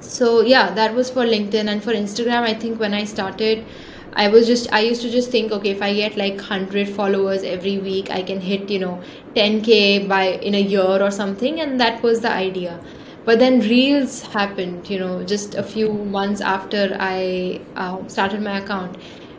[0.00, 3.64] so yeah that was for linkedin and for instagram i think when i started
[4.12, 7.42] i was just i used to just think okay if i get like 100 followers
[7.42, 9.02] every week i can hit you know
[9.34, 12.78] 10k by in a year or something and that was the idea
[13.26, 18.58] but then reels happened you know just a few months after i uh, started my
[18.58, 18.96] account.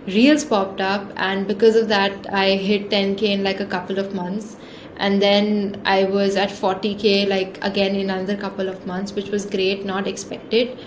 [0.07, 4.13] Reels popped up and because of that i hit 10k in like a couple of
[4.13, 4.57] months.
[4.97, 9.45] And then i was at 40k like again in another couple of months which was
[9.45, 10.77] great not expected.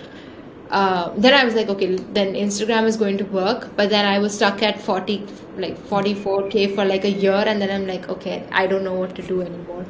[0.71, 3.69] Uh, then i was like okay then instagram is going to work.
[3.77, 7.43] But then i was stuck at 40 like 44k for like a year.
[7.53, 9.85] And then i'm like okay i don't know what to do anymore.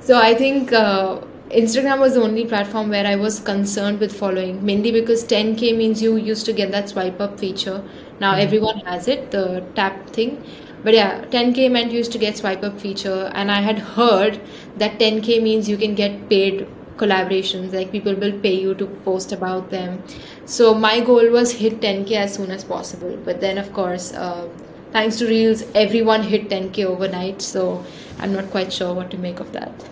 [0.00, 1.20] So i think uh,
[1.58, 6.02] instagram was the only platform where i was concerned with following mainly because 10k means
[6.02, 7.82] you used to get that swipe up feature.
[8.20, 8.42] Now mm-hmm.
[8.42, 10.44] everyone has it the tap thing.
[10.84, 14.40] But yeah 10k meant you used to get swipe up feature and i had heard
[14.76, 19.32] that 10k means you can get paid collaborations like people will pay you to post
[19.32, 20.02] about them.
[20.44, 23.16] So my goal was hit 10k as soon as possible.
[23.24, 24.48] But then of course uh,
[24.92, 27.84] thanks to reels everyone hit 10k overnight so
[28.18, 29.88] i'm not quite sure what to make of that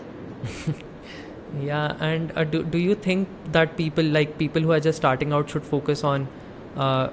[1.61, 5.33] yeah and uh, do, do you think that people like people who are just starting
[5.33, 6.29] out should focus on
[6.77, 7.09] uh,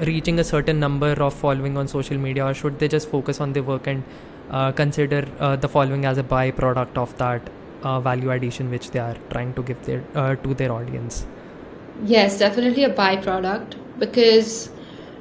[0.00, 3.52] reaching a certain number of following on social media or should they just focus on
[3.52, 4.02] their work and
[4.50, 7.42] uh, consider uh, the following as a byproduct of that
[7.82, 11.26] uh, value addition which they are trying to give their uh, to their audience?
[12.04, 14.70] Yes definitely a byproduct because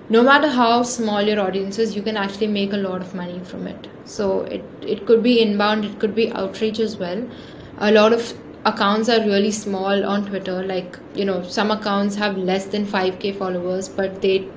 [0.09, 3.39] no matter how small your audience is you can actually make a lot of money
[3.43, 3.87] from it.
[4.05, 7.27] So it it could be inbound it could be outreach as well.
[7.77, 8.33] A lot of
[8.65, 13.31] accounts are really small on twitter like you know some accounts have less than 5k
[13.31, 14.47] followers but they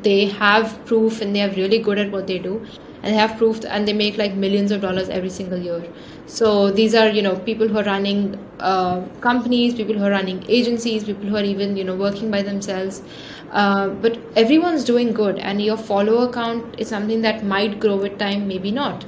[0.00, 2.64] they have proof and they are really good at what they do.
[3.02, 5.84] And they have proof and they make like millions of dollars every single year.
[6.26, 10.44] So these are you know people who are running uh, companies people who are running
[10.48, 13.02] agencies people who are even you know working by themselves.
[13.50, 18.18] Uh, but everyone's doing good and your follower count is something that might grow with
[18.18, 19.04] time maybe not.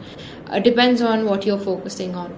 [0.49, 2.35] Uh, depends on what you're focusing on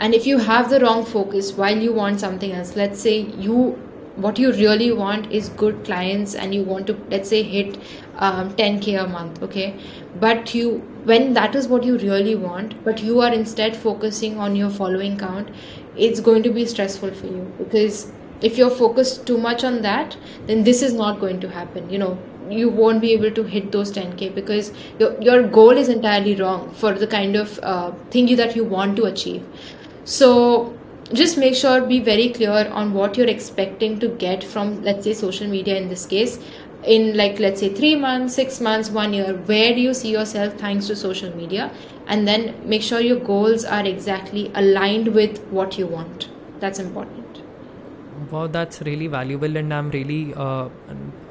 [0.00, 3.78] and if you have the wrong focus while you want something else let's say you
[4.16, 7.76] what you really want is good clients and you want to let's say hit
[8.16, 9.74] um, 10k a month okay?
[10.20, 14.56] But you when that is what you really want but you are instead focusing on
[14.56, 15.50] your following count
[15.96, 17.52] it's going to be stressful for you.
[17.58, 21.88] Because if you're focused too much on that then this is not going to happen
[21.90, 22.18] you know?
[22.50, 26.72] You won't be able to hit those 10k because your, your goal is entirely wrong
[26.72, 29.46] for the kind of uh, thing that you want to achieve
[30.04, 30.76] so
[31.12, 35.12] just make sure be very clear on what you're expecting to get from let's say
[35.12, 36.38] social media in this case.
[36.84, 40.54] In like let's say 3 months 6 months 1 year where do you see yourself
[40.54, 41.70] thanks to social media?
[42.06, 46.28] And then make sure your goals are exactly aligned with what you want.
[46.60, 47.42] That's important.
[48.30, 50.68] Wow that's really valuable and i'm really uh,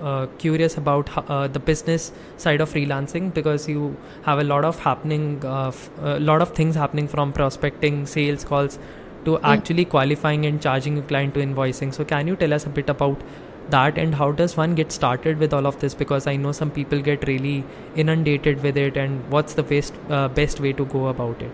[0.02, 4.80] uh, curious about uh, the business side of freelancing because you have a lot of
[4.80, 8.80] happening uh, a lot of things happening from prospecting sales calls
[9.26, 9.40] to mm.
[9.44, 11.94] actually qualifying and charging a client to invoicing.
[11.94, 13.22] So, can you tell us a bit about
[13.70, 15.94] that and how does one get started with all of this?
[15.94, 17.64] Because I know some people get really
[17.96, 21.52] inundated with it, and what's the best uh, best way to go about it?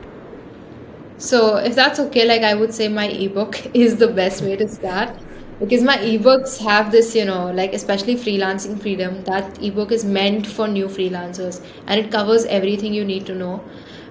[1.17, 4.67] So, if that's okay, like I would say, my ebook is the best way to
[4.67, 5.24] start
[5.59, 10.45] because my ebooks have this you know like especially freelancing freedom that ebook is meant
[10.45, 13.63] for new freelancers and it covers everything you need to know.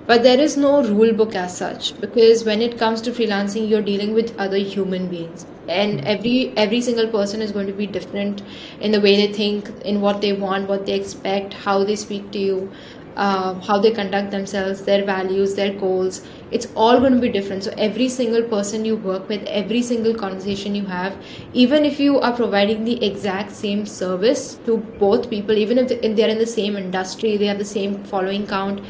[0.07, 3.83] But there is no rule book as such because when it comes to freelancing you're
[3.83, 5.47] dealing with other human beings.
[5.67, 8.43] And every every single person is going to be different
[8.81, 12.31] in the way they think in what they want what they expect how they speak
[12.33, 12.71] to you
[13.17, 16.27] uh, how they conduct themselves their values their goals.
[16.51, 17.65] It's all going to be different.
[17.65, 21.17] So every single person you work with every single conversation you have
[21.53, 26.29] even if you are providing the exact same service to both people even if they're
[26.29, 28.81] in the same industry they have the same following count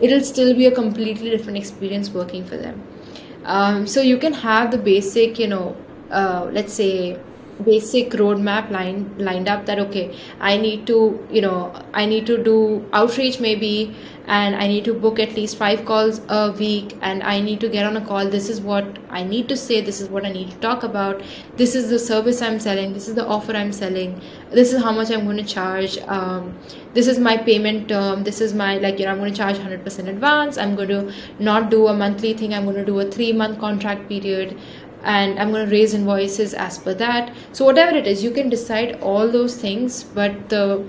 [0.00, 2.82] it'll still be a completely different experience working for them.
[3.44, 5.76] Um, so you can have the basic you know
[6.10, 7.18] uh, let's say
[7.64, 10.98] basic roadmap line lined up that okay i need to
[11.30, 13.94] you know i need to do outreach maybe
[14.26, 17.68] and i need to book at least five calls a week and i need to
[17.68, 18.28] get on a call.
[18.28, 19.80] This is what i need to say.
[19.80, 21.22] This is what i need to talk about.
[21.56, 22.92] This is the service i'm selling.
[22.92, 24.20] This is the offer i'm selling.
[24.50, 25.98] This is how much i'm going to charge.
[26.06, 26.56] Um,
[26.94, 28.22] this is my payment term.
[28.22, 30.56] This is my like you know i'm going to charge 100% advance.
[30.56, 32.54] I'm going to not do a monthly thing.
[32.54, 34.56] I'm going to do a three month contract period
[35.04, 37.34] and I'm going to raise invoices as per that.
[37.52, 40.84] So whatever it is, you can decide all those things, but the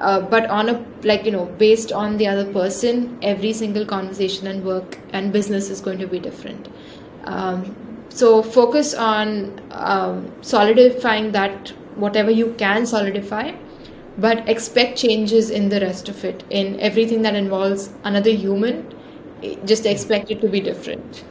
[0.00, 4.46] uh, but on a like you know based on the other person, every single conversation
[4.46, 6.68] and work and business is going to be different.
[7.24, 7.74] Um,
[8.08, 13.52] so focus on um, solidifying that whatever you can solidify
[14.18, 18.86] but expect changes in the rest of it in everything that involves another human
[19.64, 21.24] just expect it to be different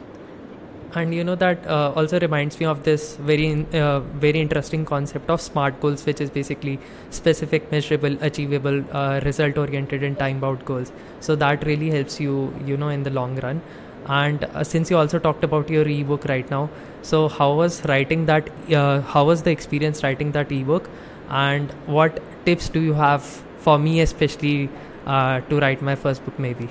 [0.94, 5.30] and you know that uh, also reminds me of this very uh, very interesting concept
[5.30, 6.78] of smart goals which is basically
[7.10, 10.92] specific measurable achievable uh, result oriented and time bound goals.
[11.20, 13.62] So that really helps you you know in the long run.
[14.06, 16.68] And uh, since you also talked about your ebook right now
[17.02, 20.88] so how was writing that uh, how was the experience writing that ebook?
[21.28, 23.22] And what tips do you have
[23.58, 24.68] for me especially
[25.06, 26.68] uh, to write my first book maybe?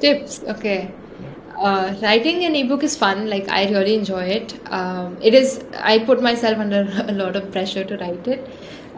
[0.00, 0.92] Tips okay
[1.58, 3.28] uh, writing an ebook is fun.
[3.28, 4.58] Like I really enjoy it.
[4.70, 5.64] Um, it is.
[5.76, 8.48] I put myself under a lot of pressure to write it.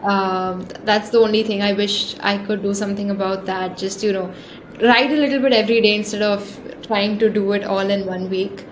[0.03, 1.61] Um, that's the only thing.
[1.61, 3.77] I wish I could do something about that.
[3.77, 4.33] Just you know,
[4.81, 8.29] write a little bit every day instead of trying to do it all in one
[8.29, 8.65] week.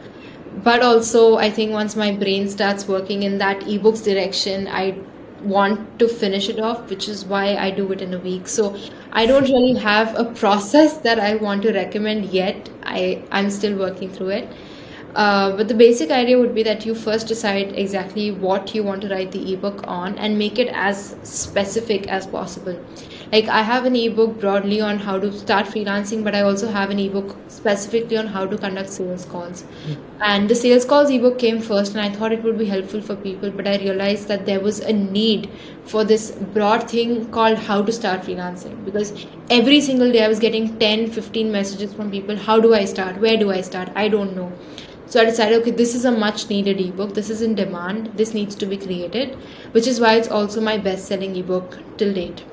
[0.64, 4.98] But also, I think once my brain starts working in that ebooks direction, I
[5.42, 8.48] want to finish it off, which is why I do it in a week.
[8.48, 8.78] So
[9.12, 12.70] I don't really have a process that I want to recommend yet.
[12.84, 14.50] I, I'm still working through it.
[15.16, 19.02] Uh, but the basic idea would be that you first decide exactly what you want
[19.02, 22.80] to write the ebook on and make it as specific as possible
[23.32, 26.90] like i have an ebook broadly on how to start freelancing but i also have
[26.90, 29.98] an ebook specifically on how to conduct sales calls mm.
[30.30, 33.16] and the sales calls ebook came first and i thought it would be helpful for
[33.28, 35.50] people but i realized that there was a need
[35.86, 39.14] for this broad thing called how to start freelancing because
[39.62, 43.20] every single day i was getting 10 15 messages from people how do i start
[43.28, 44.52] where do i start i don't know
[45.14, 47.16] so I decided, okay, this is a much needed ebook.
[47.16, 48.12] This is in demand.
[48.16, 49.34] This needs to be created,
[49.72, 52.44] which is why it's also my best selling ebook till date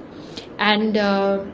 [0.58, 1.44] and uh,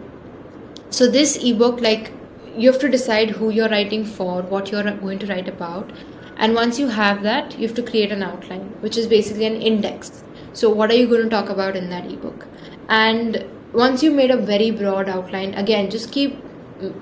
[0.91, 2.13] so this ebook like
[2.57, 5.91] you have to decide who you're writing for what you're going to write about.
[6.37, 9.61] And once you have that you have to create an outline which is basically an
[9.61, 10.23] index.
[10.53, 12.47] So what are you going to talk about in that ebook?
[12.89, 16.37] And once you made a very broad outline again just keep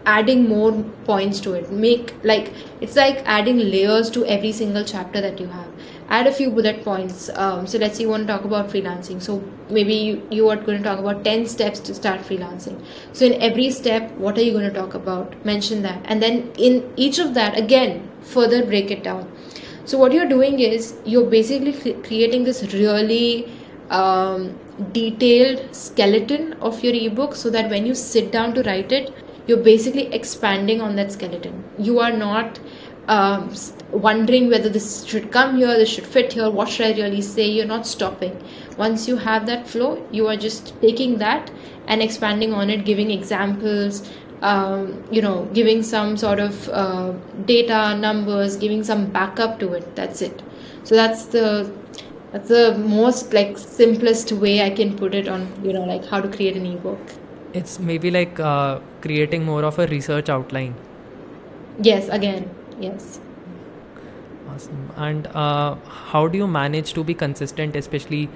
[0.04, 0.72] adding more
[1.04, 1.70] points to it.
[1.70, 5.69] Make like it's like adding layers to every single chapter that you have
[6.10, 7.30] add a few bullet points.
[7.34, 9.22] Um, so let's say you want to talk about freelancing.
[9.22, 12.84] So maybe you, you are going to talk about 10 steps to start freelancing.
[13.12, 15.44] So in every step what are you going to talk about?
[15.44, 16.04] Mention that.
[16.04, 19.30] And then in each of that again further break it down.
[19.84, 23.50] So what you're doing is you're basically creating this really
[23.88, 24.58] um,
[24.92, 29.12] detailed skeleton of your ebook so that when you sit down to write it
[29.46, 31.64] you're basically expanding on that skeleton.
[31.78, 32.60] You are not
[33.10, 33.52] um,
[33.90, 36.48] wondering whether this should come here this should fit here.
[36.48, 37.46] What should i really say?
[37.48, 38.36] You're not stopping.
[38.78, 41.50] Once you have that flow you are just taking that
[41.86, 44.08] and expanding on it giving examples
[44.42, 47.12] um, you know giving some sort of uh,
[47.46, 49.96] data numbers giving some backup to it.
[49.96, 50.42] That's it.
[50.84, 51.72] So that's the
[52.32, 56.20] that's the most like simplest way i can put it on you know like how
[56.20, 57.12] to create an ebook.
[57.54, 60.76] It's maybe like uh, creating more of a research outline.
[61.82, 62.50] Yes again
[62.80, 63.20] yes.
[64.48, 64.90] Awesome.
[64.96, 68.28] And uh, how do you manage to be consistent especially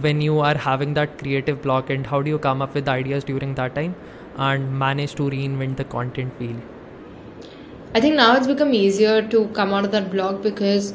[0.00, 3.24] when you are having that creative block and how do you come up with ideas
[3.24, 3.94] during that time
[4.36, 6.56] and manage to reinvent the content wheel?
[7.94, 10.94] I think now it's become easier to come out of that block because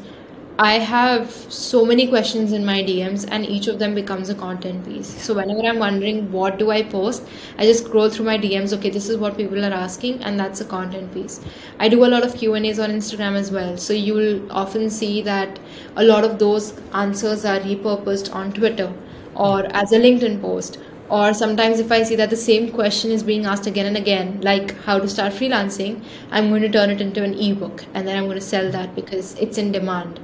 [0.57, 4.85] I have so many questions in my DMs, and each of them becomes a content
[4.85, 5.07] piece.
[5.21, 7.27] So whenever I'm wondering what do I post,
[7.57, 8.71] I just scroll through my DMs.
[8.77, 11.41] Okay, this is what people are asking, and that's a content piece.
[11.77, 14.89] I do a lot of Q and A's on Instagram as well, so you'll often
[14.89, 15.59] see that
[15.97, 18.93] a lot of those answers are repurposed on Twitter
[19.35, 20.79] or as a LinkedIn post.
[21.07, 24.39] Or sometimes, if I see that the same question is being asked again and again,
[24.41, 28.17] like how to start freelancing, I'm going to turn it into an ebook and then
[28.17, 30.19] I'm going to sell that because it's in demand.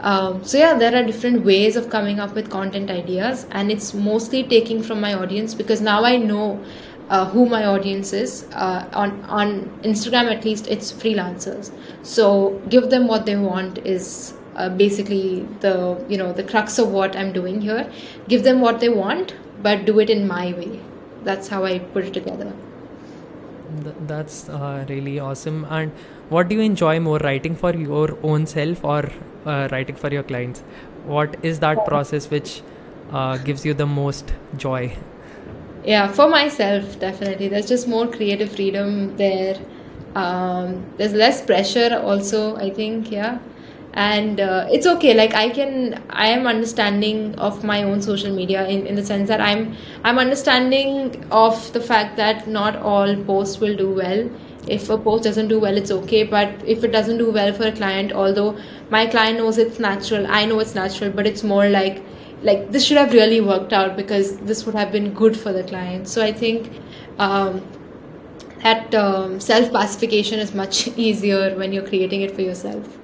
[0.00, 3.94] Um, so yeah, there are different ways of coming up with content ideas, and it's
[3.94, 6.62] mostly taking from my audience because now I know
[7.08, 8.46] uh, who my audience is.
[8.52, 11.70] Uh, on on Instagram, at least, it's freelancers.
[12.02, 16.90] So give them what they want is uh, basically the you know the crux of
[16.90, 17.90] what I'm doing here.
[18.28, 20.80] Give them what they want, but do it in my way.
[21.24, 22.52] That's how I put it together.
[23.82, 25.64] Th- that's uh, really awesome.
[25.70, 25.92] And
[26.28, 29.10] what do you enjoy more, writing for your own self or
[29.44, 30.60] uh, writing for your clients?
[31.04, 32.62] What is that process which
[33.12, 34.96] uh, gives you the most joy?
[35.84, 37.48] Yeah, for myself, definitely.
[37.48, 39.56] There's just more creative freedom there.
[40.16, 43.38] Um, there's less pressure, also, I think, yeah
[43.96, 48.66] and uh, it's okay like i can i am understanding of my own social media
[48.68, 49.74] in, in the sense that i'm
[50.04, 54.28] i'm understanding of the fact that not all posts will do well
[54.66, 57.66] if a post doesn't do well it's okay but if it doesn't do well for
[57.68, 58.58] a client although
[58.90, 62.02] my client knows it's natural i know it's natural but it's more like
[62.42, 65.64] like this should have really worked out because this would have been good for the
[65.64, 66.70] client so i think
[67.18, 67.62] um,
[68.62, 72.98] that um, self pacification is much easier when you're creating it for yourself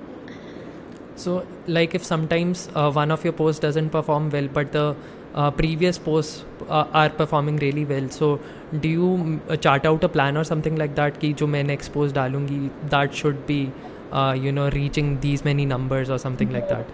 [1.22, 4.96] so, like if sometimes uh, one of your posts doesn't perform well, but the
[5.34, 8.08] uh, previous posts uh, are performing really well.
[8.08, 8.40] So,
[8.80, 11.20] do you uh, chart out a plan or something like that?
[11.20, 13.70] Ki jo main dalungi, that should be,
[14.12, 16.86] uh, you know, reaching these many numbers or something like that.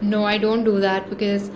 [0.00, 1.50] No, I don't do that because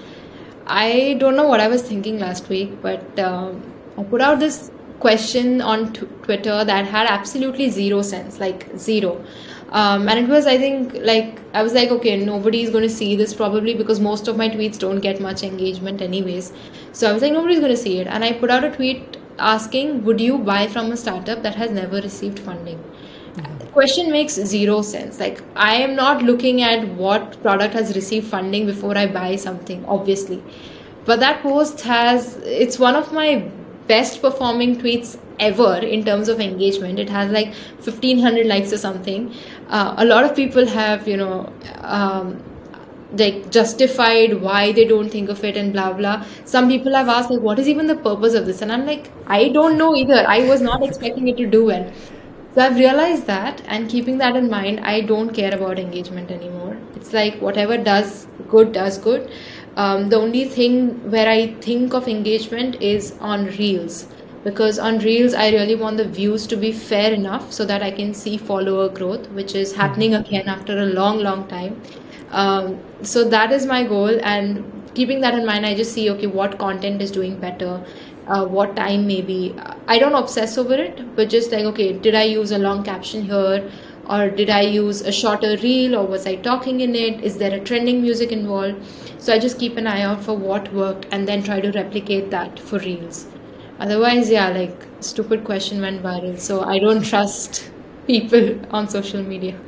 [0.67, 3.63] I don't know what I was thinking last week, but um,
[3.99, 4.71] I put out this
[5.01, 9.25] question on Twitter that had absolutely zero sense, like zero.
[9.71, 13.15] Um, and it was, I think, like, I was like, okay, nobody's going to see
[13.15, 16.53] this probably because most of my tweets don't get much engagement, anyways.
[16.93, 18.09] So I was like, nobody's going to see it.
[18.09, 21.71] And I put out a tweet asking, would you buy from a startup that has
[21.71, 22.79] never received funding?
[22.79, 23.59] Mm-hmm.
[23.59, 25.19] The question makes zero sense.
[25.21, 29.85] Like, I am not looking at what product has received funding before I buy something,
[29.87, 30.43] obviously.
[31.05, 33.49] But that post has, it's one of my
[33.87, 36.99] best performing tweets ever in terms of engagement.
[36.99, 39.35] It has like 1500 likes or something.
[39.69, 42.43] Uh, a lot of people have, you know, um,
[43.13, 46.25] like justified why they don't think of it and blah blah.
[46.45, 48.63] Some people have asked like, what is even the purpose of this?
[48.63, 50.25] And I'm like, I don't know either.
[50.27, 51.93] I was not expecting it to do well.
[52.55, 56.77] So I've realized that, and keeping that in mind, I don't care about engagement anymore.
[56.97, 59.31] It's like whatever does good does good.
[59.77, 64.09] Um, the only thing where I think of engagement is on reels
[64.43, 67.91] because on reels i really want the views to be fair enough so that i
[67.91, 70.25] can see follower growth which is happening mm-hmm.
[70.25, 71.81] again after a long long time
[72.31, 74.65] um, so that is my goal and
[74.95, 77.85] keeping that in mind i just see okay what content is doing better
[78.31, 79.55] uh, what time maybe.
[79.89, 83.23] I don't obsess over it but just like okay did i use a long caption
[83.23, 83.71] here
[84.09, 87.23] or did i use a shorter reel or was i talking in it?
[87.23, 88.85] Is there a trending music involved?
[89.19, 92.31] So i just keep an eye out for what worked and then try to replicate
[92.31, 93.27] that for reels.
[93.81, 96.39] Otherwise yeah like stupid question went viral.
[96.39, 97.71] So i don't trust
[98.07, 99.59] people on social media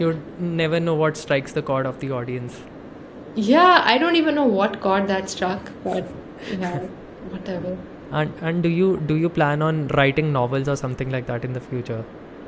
[0.00, 2.60] you never know what strikes the chord of the audience.
[3.34, 6.06] Yeah i don't even know what chord that struck but
[6.50, 6.78] yeah
[7.30, 7.76] whatever.
[8.10, 11.52] And and do you do you plan on writing novels or something like that in
[11.52, 12.04] the future?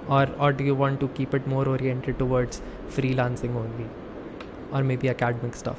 [0.08, 2.62] Or or do you want to keep it more oriented towards
[2.98, 3.88] freelancing only?
[4.72, 5.78] Or maybe academic stuff?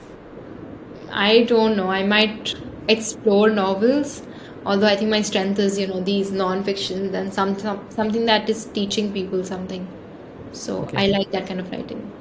[1.12, 1.90] I don't know.
[1.90, 2.56] I might
[2.88, 4.22] explore novels
[4.66, 8.50] although i think my strength is you know these non-fiction and some, some something that
[8.50, 9.88] is teaching people something
[10.52, 10.98] so okay.
[10.98, 12.12] i like that kind of writing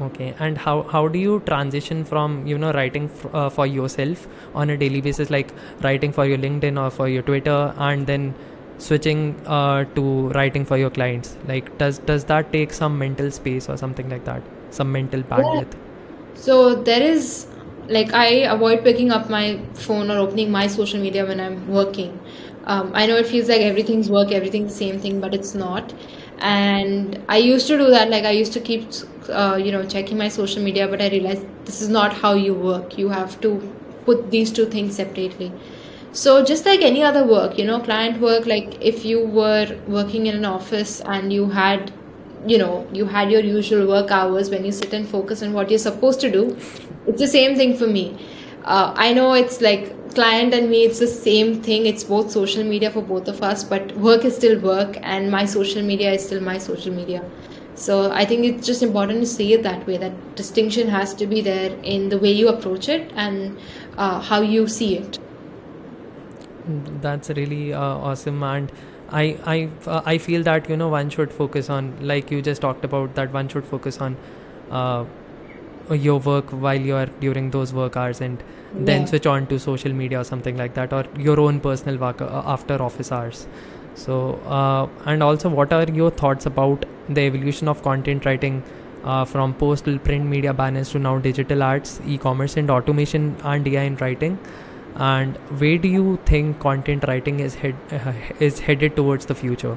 [0.00, 4.26] okay and how how do you transition from you know writing f- uh, for yourself
[4.54, 8.34] on a daily basis like writing for your linkedin or for your twitter and then
[8.78, 13.70] switching uh, to writing for your clients like does does that take some mental space
[13.70, 16.40] or something like that some mental bandwidth yeah.
[16.46, 17.46] so there is
[17.88, 22.18] like I avoid picking up my phone or opening my social media when I'm working.
[22.64, 25.92] Um, I know it feels like everything's work, everything's the same thing, but it's not.
[26.38, 28.10] And I used to do that.
[28.10, 28.88] Like I used to keep,
[29.28, 32.54] uh, you know, checking my social media, but I realized this is not how you
[32.54, 32.98] work.
[32.98, 33.56] You have to
[34.04, 35.52] put these two things separately.
[36.12, 40.26] So just like any other work, you know, client work, like if you were working
[40.26, 41.92] in an office and you had
[42.46, 45.70] you know you had your usual work hours when you sit and focus on what
[45.70, 46.56] you're supposed to do
[47.06, 48.16] it's the same thing for me
[48.64, 51.86] uh, i know it's like client and me it's the same thing.
[51.86, 55.44] It's both social media for both of us but work is still work and my
[55.44, 57.22] social media is still my social media.
[57.84, 61.26] So i think it's just important to see it that way that distinction has to
[61.32, 63.58] be there in the way you approach it and
[63.98, 65.18] uh, how you see it.
[67.02, 68.42] That's really uh, awesome.
[68.42, 68.72] And
[69.10, 72.60] i i uh, i feel that you know one should focus on like you just
[72.62, 74.16] talked about that one should focus on
[74.70, 75.04] uh,
[75.94, 78.42] your work while you're during those work hours and
[78.74, 78.84] yeah.
[78.84, 82.20] then switch on to social media or something like that or your own personal work
[82.20, 83.46] uh, after office hours
[83.94, 88.62] so uh, and also what are your thoughts about the evolution of content writing
[89.06, 93.82] uh, from postal print media banners to now digital arts, e-commerce, and automation and AI
[93.82, 94.38] in writing.
[94.96, 99.76] And where do you think content writing is head uh, is headed towards the future?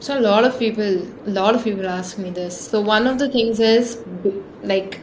[0.00, 2.58] So a lot of people, a lot of people ask me this.
[2.70, 4.02] So one of the things is
[4.62, 5.00] like,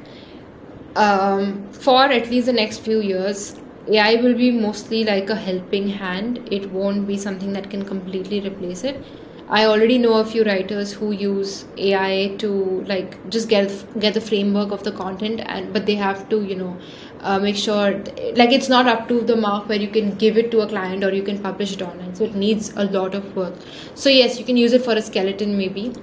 [0.96, 3.56] um, for at least the next few years,
[3.88, 6.48] AI will be mostly like a helping hand.
[6.52, 9.04] It won't be something that can completely replace it.
[9.50, 14.22] I already know a few writers who use AI to like just get get the
[14.22, 16.78] framework of the content, and but they have to you know
[17.24, 17.92] uh, make sure
[18.36, 21.04] like it's not up to the mark where you can give it to a client
[21.04, 22.14] or you can publish it online.
[22.16, 23.54] So it needs a lot of work.
[23.96, 25.94] So yes you can use it for a skeleton maybe.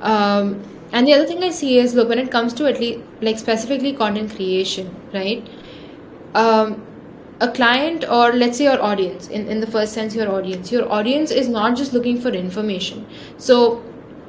[0.00, 0.62] Um,
[0.92, 3.38] and the other thing i see is look when it comes to at least like
[3.38, 5.48] specifically content creation right?
[6.34, 6.86] Um,
[7.40, 10.72] a client or let's say your audience in, in the first sense your audience.
[10.72, 13.06] Your audience is not just looking for information.
[13.38, 13.82] So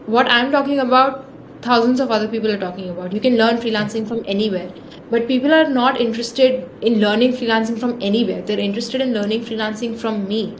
[0.05, 1.25] what i'm talking about
[1.61, 3.11] thousands of other people are talking about.
[3.11, 4.71] You can learn freelancing from anywhere
[5.09, 8.41] but people are not interested in learning freelancing from anywhere.
[8.41, 10.55] They're interested in learning freelancing from me.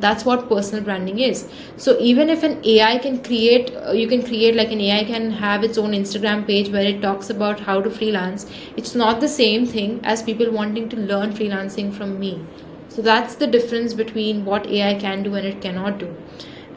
[0.00, 1.46] That's what personal branding is.
[1.76, 5.30] So even if an ai can create uh, you can create like an ai can
[5.30, 8.46] have its own instagram page where it talks about how to freelance
[8.78, 12.42] it's not the same thing as people wanting to learn freelancing from me.
[12.88, 16.16] So that's the difference between what ai can do and it cannot do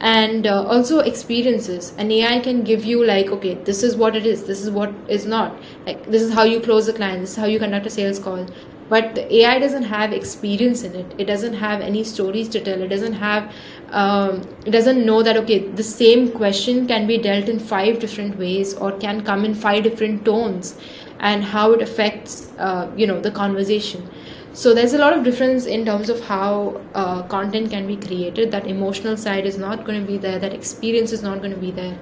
[0.04, 1.94] and uh, also experiences.
[1.96, 4.92] An ai can give you like okay this is what it is this is what
[5.08, 5.58] is not.
[5.86, 8.18] Like this is how you close a client this is how you conduct a sales
[8.18, 8.46] call.
[8.90, 11.14] But the ai doesn't have experience in it.
[11.16, 12.82] It doesn't have any stories to tell.
[12.82, 13.50] It doesn't have
[13.92, 18.38] um, it doesn't know that okay the same question can be dealt in five different
[18.38, 20.76] ways or can come in five different tones
[21.20, 24.06] and how it affects uh, you know the conversation
[24.54, 28.52] so there's a lot of difference in terms of how uh, content can be created.
[28.52, 30.38] That emotional side is not going to be there.
[30.38, 31.98] That experience is not going to be there.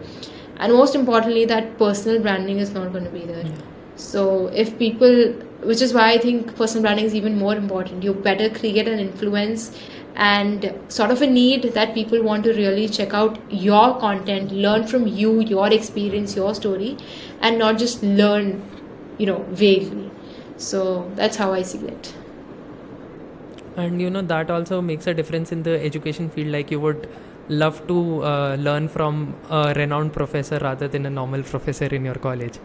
[0.59, 3.51] And most importantly that personal branding is not going to be there.
[3.97, 5.33] So if people
[5.71, 8.03] which is why i think personal branding is even more important.
[8.03, 9.75] You better create an influence
[10.15, 14.87] and sort of a need that people want to really check out your content learn
[14.87, 16.99] from you your experience your story
[17.41, 18.63] and not just learn
[19.17, 20.11] you know vaguely.
[20.59, 22.13] So that's how i see it
[23.77, 26.49] and you know that also makes a difference in the education field.
[26.49, 27.09] Like you would
[27.49, 32.15] love to uh, learn from a renowned professor rather than a normal professor in your
[32.15, 32.59] college.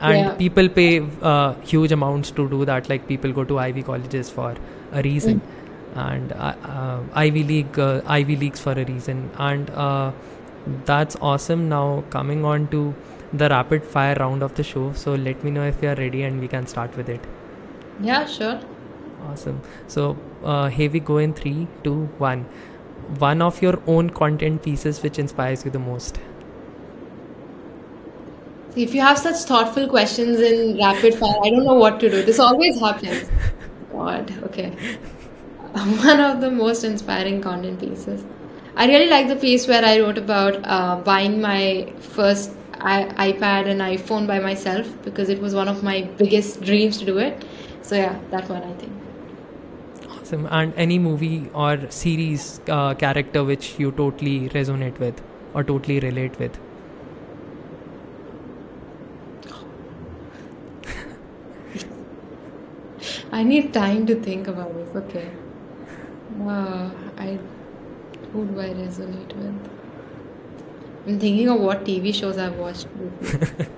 [0.00, 0.34] And yeah.
[0.34, 2.88] people pay uh, huge amounts to do that.
[2.88, 4.54] Like people go to ivy colleges for
[4.92, 5.40] a reason.
[5.40, 5.52] Mm.
[6.00, 9.30] and uh, uh ivy league uh, ivy leagues for a reason.
[9.38, 10.12] And uh,
[10.84, 11.68] that's awesome.
[11.70, 12.94] Now coming on to
[13.32, 14.92] the rapid fire round of the show.
[14.92, 17.20] So let me know if you are ready and we can start with it.
[18.00, 18.60] Yeah sure
[19.24, 19.60] awesome.
[19.88, 22.46] So uh, here we go in three two one.
[23.18, 26.18] One of your own content pieces which inspires you the most.
[28.76, 32.22] If you have such thoughtful questions in rapid fire i don't know what to do.
[32.22, 33.30] This always happens.
[33.92, 34.70] God okay.
[36.08, 38.24] One of the most inspiring content pieces.
[38.74, 43.70] I really like the piece where i wrote about uh, buying my first I- ipad
[43.74, 47.44] and iphone by myself because it was one of my biggest dreams to do it.
[47.82, 48.95] So yeah that one i think
[50.26, 55.20] awesome and any movie or series uh, character which you totally resonate with
[55.54, 56.58] or totally relate with
[63.30, 64.96] I need time to think about this.
[64.96, 65.30] Okay.
[66.40, 67.38] Uh, I
[68.32, 69.68] who do I resonate with?
[71.06, 72.86] I'm thinking of what TV shows I've watched.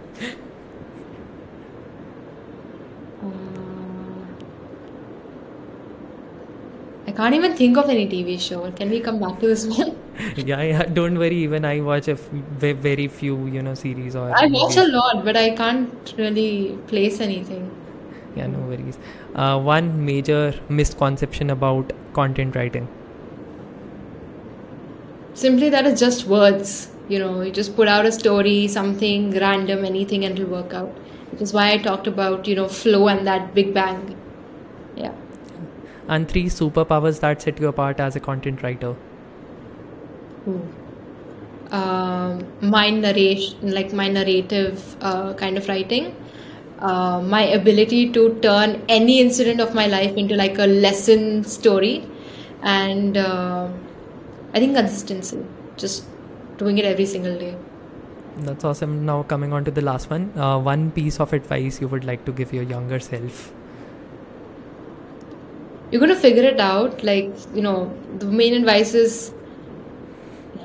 [7.08, 8.70] I can't even think of any TV show.
[8.78, 9.96] Can we come back to this one?
[10.36, 11.36] yeah, yeah, don't worry.
[11.44, 12.28] Even I watch a f-
[12.86, 14.24] very few, you know, series or.
[14.40, 17.70] I watch a lot, but I can't really place anything.
[18.36, 18.98] Yeah, no worries.
[19.34, 22.88] Uh, one major misconception about content writing.
[25.32, 26.90] Simply that it's just words.
[27.08, 30.92] You know, you just put out a story, something random, anything, and it'll work out.
[31.30, 34.14] Which is why I talked about you know flow and that big bang.
[35.06, 35.14] Yeah
[36.08, 38.94] and three superpowers that set you apart as a content writer.
[41.70, 46.14] Um, my narration like my narrative uh, kind of writing
[46.78, 52.06] uh, my ability to turn any incident of my life into like a lesson story
[52.62, 53.68] and uh,
[54.54, 55.44] i think consistency
[55.76, 56.06] just
[56.58, 57.56] doing it every single day.
[58.38, 59.06] That's awesome.
[59.06, 62.24] Now coming on to the last one uh, one piece of advice you would like
[62.24, 63.52] to give your younger self
[65.90, 69.32] you're going to figure it out like you know the main advice is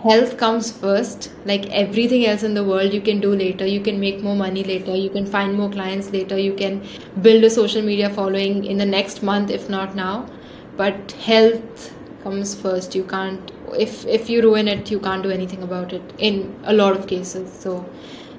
[0.04, 1.32] health comes first.
[1.46, 3.66] Like everything else in the world, you can do later.
[3.66, 4.96] You can make more money later.
[4.96, 6.38] You can find more clients later.
[6.38, 6.86] You can
[7.22, 10.28] build a social media following in the next month, if not now.
[10.76, 11.94] But health
[12.24, 12.96] comes first.
[12.96, 16.74] You can't if if you ruin it, you can't do anything about it in a
[16.74, 17.52] lot of cases.
[17.52, 17.86] So,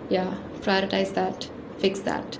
[0.08, 2.38] yeah, prioritize that, fix that.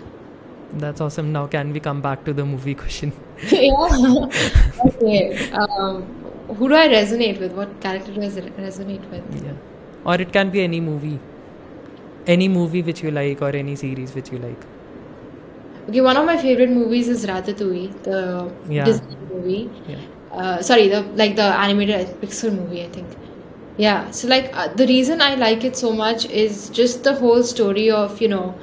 [0.78, 1.32] That's awesome.
[1.32, 3.12] Now, can we come back to the movie question?
[3.50, 4.28] yeah.
[4.86, 5.50] okay.
[5.52, 6.02] Um,
[6.48, 7.52] who do I resonate with?
[7.52, 9.44] What character do I resonate with?
[9.44, 9.52] Yeah.
[10.04, 11.18] Or it can be any movie.
[12.26, 14.66] Any movie which you like, or any series which you like.
[15.88, 18.84] Okay, one of my favorite movies is Ratatouille, the yeah.
[18.84, 19.70] Disney movie.
[19.86, 19.98] Yeah.
[20.32, 23.06] Uh, sorry, the like the animated Pixar movie, I think.
[23.76, 24.10] Yeah.
[24.10, 27.90] So like uh, the reason I like it so much is just the whole story
[27.90, 28.54] of you know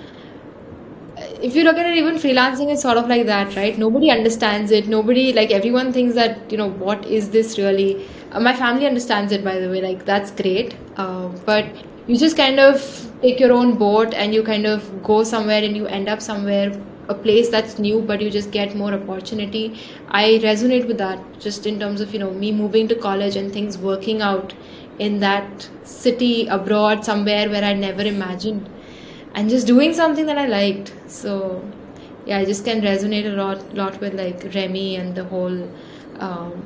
[1.41, 3.77] if you look at it even freelancing is sort of like that right?
[3.77, 4.87] Nobody understands it.
[4.87, 8.07] Nobody like everyone thinks that you know what is this really?
[8.31, 9.81] Uh, my family understands it by the way.
[9.81, 10.75] Like that's great.
[10.97, 11.65] Uh, but
[12.07, 15.75] you just kind of take your own boat and you kind of go somewhere and
[15.75, 16.71] you end up somewhere
[17.09, 19.79] a place that's new but you just get more opportunity.
[20.09, 23.51] I resonate with that just in terms of you know me moving to college and
[23.51, 24.53] things working out
[24.99, 28.69] in that city abroad somewhere where i never imagined
[29.33, 30.93] and just doing something that I liked.
[31.07, 31.63] So
[32.25, 35.69] yeah, I just can resonate a lot, lot with like Remy and the whole
[36.19, 36.63] um,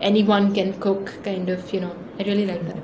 [0.00, 1.72] anyone can cook kind of.
[1.72, 2.82] You know, I really like that.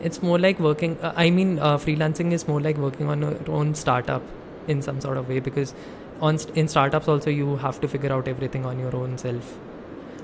[0.00, 0.98] It's more like working.
[1.02, 4.22] Uh, I mean, uh, freelancing is more like working on your own startup
[4.66, 5.74] in some sort of way because
[6.20, 9.56] on in startups also you have to figure out everything on your own self.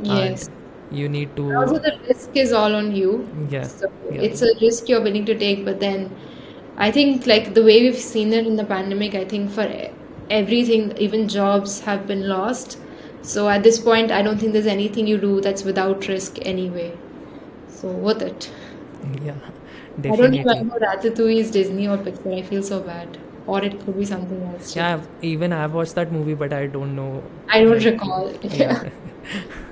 [0.02, 0.46] Yes.
[0.46, 1.54] And you need to.
[1.56, 3.28] Also, the risk is all on you.
[3.48, 3.66] Yeah.
[3.66, 4.22] So yeah.
[4.22, 6.14] it's a risk you're willing to take, but then
[6.76, 9.68] I think like the way we've seen it in the pandemic, I think for
[10.30, 12.78] everything, even jobs have been lost.
[13.22, 16.96] So at this point, I don't think there's anything you do that's without risk anyway.
[17.68, 18.50] So worth it.
[19.22, 19.34] Yeah,
[20.00, 20.10] definitely.
[20.10, 22.38] I don't even know Ratatouille is Disney or Pixar.
[22.38, 23.18] I feel so bad.
[23.46, 24.74] Or it could be something else.
[24.74, 27.22] Yeah, even I've watched that movie, but I don't know.
[27.48, 28.32] I don't recall.
[28.42, 28.88] Yeah.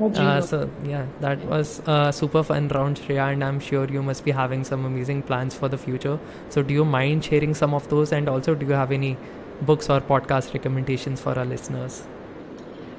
[0.00, 4.24] Uh, so yeah, that was a super fun round, Shreya, and I'm sure you must
[4.24, 6.18] be having some amazing plans for the future.
[6.50, 9.16] So do you mind sharing some of those, and also do you have any
[9.62, 12.06] books or podcast recommendations for our listeners?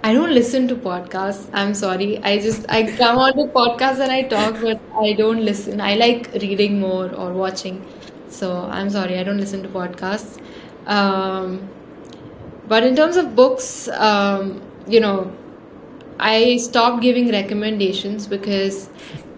[0.03, 1.49] I don't listen to podcasts.
[1.53, 2.19] I'm sorry.
[2.23, 5.81] I just I come on the podcast and I talk, but I don't listen.
[5.81, 7.85] I like reading more or watching.
[8.29, 9.17] So I'm sorry.
[9.19, 10.41] I don't listen to podcasts.
[10.85, 11.69] Um,
[12.67, 15.31] but in terms of books, um, you know,
[16.19, 18.89] I stopped giving recommendations because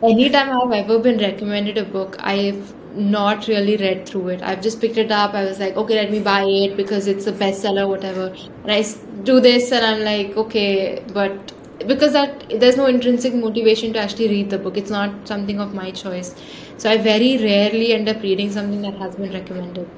[0.03, 4.41] anytime I've ever been recommended a book, I've not really read through it.
[4.41, 5.33] I've just picked it up.
[5.33, 8.35] I was like, okay, let me buy it because it's a bestseller, whatever.
[8.63, 8.83] And I
[9.23, 11.53] do this, and I'm like, okay, but
[11.87, 14.77] because that there's no intrinsic motivation to actually read the book.
[14.77, 16.35] It's not something of my choice.
[16.77, 19.89] So I very rarely end up reading something that has been recommended.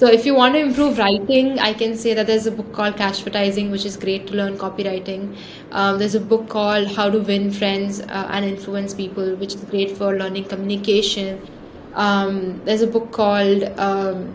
[0.00, 2.96] So if you want to improve writing, I can say that there's a book called
[2.96, 5.36] Cashvertising, which is great to learn copywriting.
[5.72, 9.62] Um, there's a book called How to Win Friends uh, and Influence People, which is
[9.64, 11.46] great for learning communication.
[11.92, 14.34] Um, there's a book called um,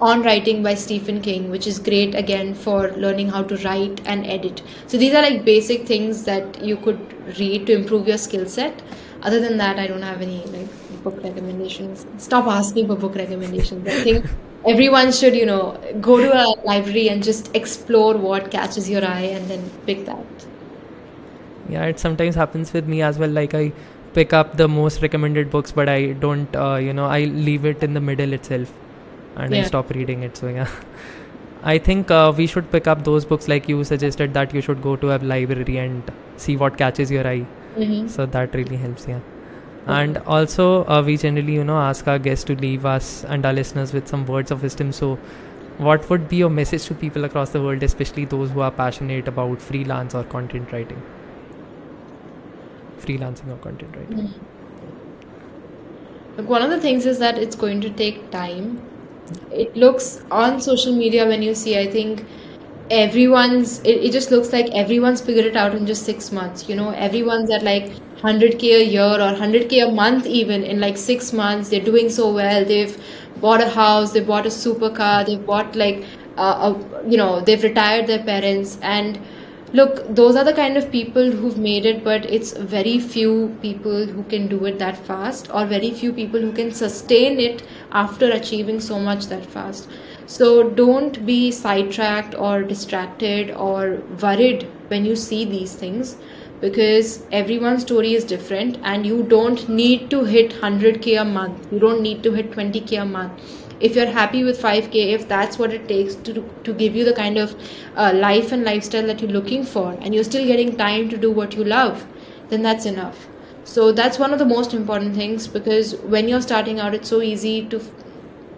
[0.00, 4.24] On Writing by Stephen King, which is great again for learning how to write and
[4.24, 4.62] edit.
[4.86, 8.80] So these are like basic things that you could read to improve your skill set.
[9.20, 12.06] Other than that, I don't have any like book recommendations.
[12.16, 13.86] Stop asking for book recommendations.
[13.86, 14.24] I think
[14.66, 19.28] everyone should you know go to a library and just explore what catches your eye
[19.38, 20.46] and then pick that.
[21.68, 23.30] Yeah it sometimes happens with me as well.
[23.30, 23.72] Like i
[24.14, 27.82] pick up the most recommended books but i don't uh, you know i leave it
[27.82, 28.72] in the middle itself
[29.36, 29.62] and yeah.
[29.62, 30.68] i stop reading it so yeah.
[31.64, 34.82] I think uh, we should pick up those books like you suggested that you should
[34.82, 37.46] go to a library and see what catches your eye.
[37.76, 38.08] Mm-hmm.
[38.08, 39.20] so that really helps yeah
[39.86, 43.52] and also uh, we generally you know ask our guests to leave us and our
[43.52, 44.92] listeners with some words of wisdom.
[44.92, 45.18] So
[45.78, 49.26] what would be your message to people across the world especially those who are passionate
[49.26, 51.02] about freelance or content writing?
[53.00, 54.28] Freelancing or content writing.
[54.28, 54.32] Mm.
[56.36, 58.80] Look, one of the things is that it's going to take time.
[59.50, 62.24] It looks on social media when you see i think
[62.90, 66.68] everyone's it, it just looks like everyone's figured it out in just six months.
[66.68, 67.92] You know everyone's at like
[68.22, 71.68] 100k a year or 100k a month even in like six months.
[71.68, 72.64] They're doing so well.
[72.64, 72.96] They've
[73.40, 74.12] bought a house.
[74.12, 75.26] They bought a supercar.
[75.26, 76.04] They've bought like
[76.36, 78.78] uh, a, you know they've retired their parents.
[78.82, 79.20] And
[79.72, 84.04] look those are the kind of people who've made it but it's very few people
[84.04, 88.30] who can do it that fast or very few people who can sustain it after
[88.30, 89.88] achieving so much that fast.
[90.26, 96.16] So don't be sidetracked or distracted or worried when you see these things
[96.62, 101.72] because everyone's story is different and you don't need to hit 100k a month.
[101.72, 103.32] You don't need to hit 20k a month.
[103.80, 107.14] If you're happy with 5k if that's what it takes to to give you the
[107.20, 107.56] kind of
[107.96, 111.32] uh, life and lifestyle that you're looking for and you're still getting time to do
[111.40, 112.06] what you love
[112.48, 113.26] then that's enough.
[113.64, 117.22] So that's one of the most important things because when you're starting out it's so
[117.22, 117.80] easy to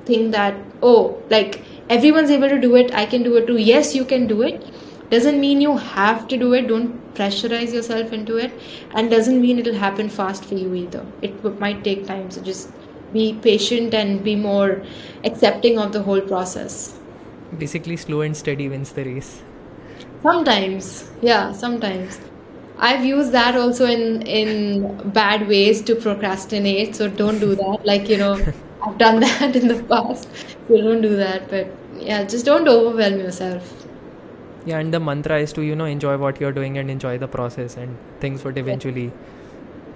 [0.05, 3.57] think that oh like everyone's able to do it i can do it too.
[3.57, 4.67] Yes you can do it
[5.11, 8.53] doesn't mean you have to do it don't pressurize yourself into it
[8.95, 12.71] and doesn't mean it'll happen fast for you either it might take time so just
[13.15, 14.83] be patient and be more
[15.25, 16.99] accepting of the whole process.
[17.57, 19.43] Basically, slow and steady wins the race.
[20.23, 22.21] Sometimes, yeah, sometimes.
[22.77, 26.97] I've used that also in in bad ways to procrastinate.
[26.97, 27.87] So don't do that.
[27.93, 28.35] Like you know,
[28.87, 30.29] I've done that in the past.
[30.69, 31.49] So don't do that.
[31.49, 31.69] But
[32.11, 33.84] yeah, just don't overwhelm yourself.
[34.67, 37.29] Yeah, and the mantra is to you know enjoy what you're doing and enjoy the
[37.29, 39.13] process, and things would eventually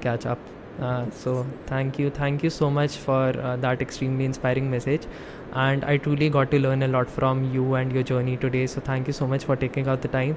[0.00, 0.38] catch up.
[0.80, 2.10] Uh, so thank you.
[2.10, 5.06] Thank you so much for uh, that extremely inspiring message.
[5.52, 8.66] And i truly got to learn a lot from you and your journey today.
[8.66, 10.36] So thank you so much for taking out the time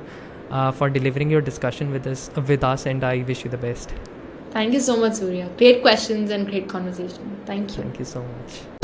[0.51, 3.93] uh, for delivering your discussion with us with us and i wish you the best.
[4.51, 5.49] Thank you so much surya.
[5.57, 7.41] Great questions and great conversation.
[7.45, 7.83] Thank you.
[7.83, 8.80] Thank you so much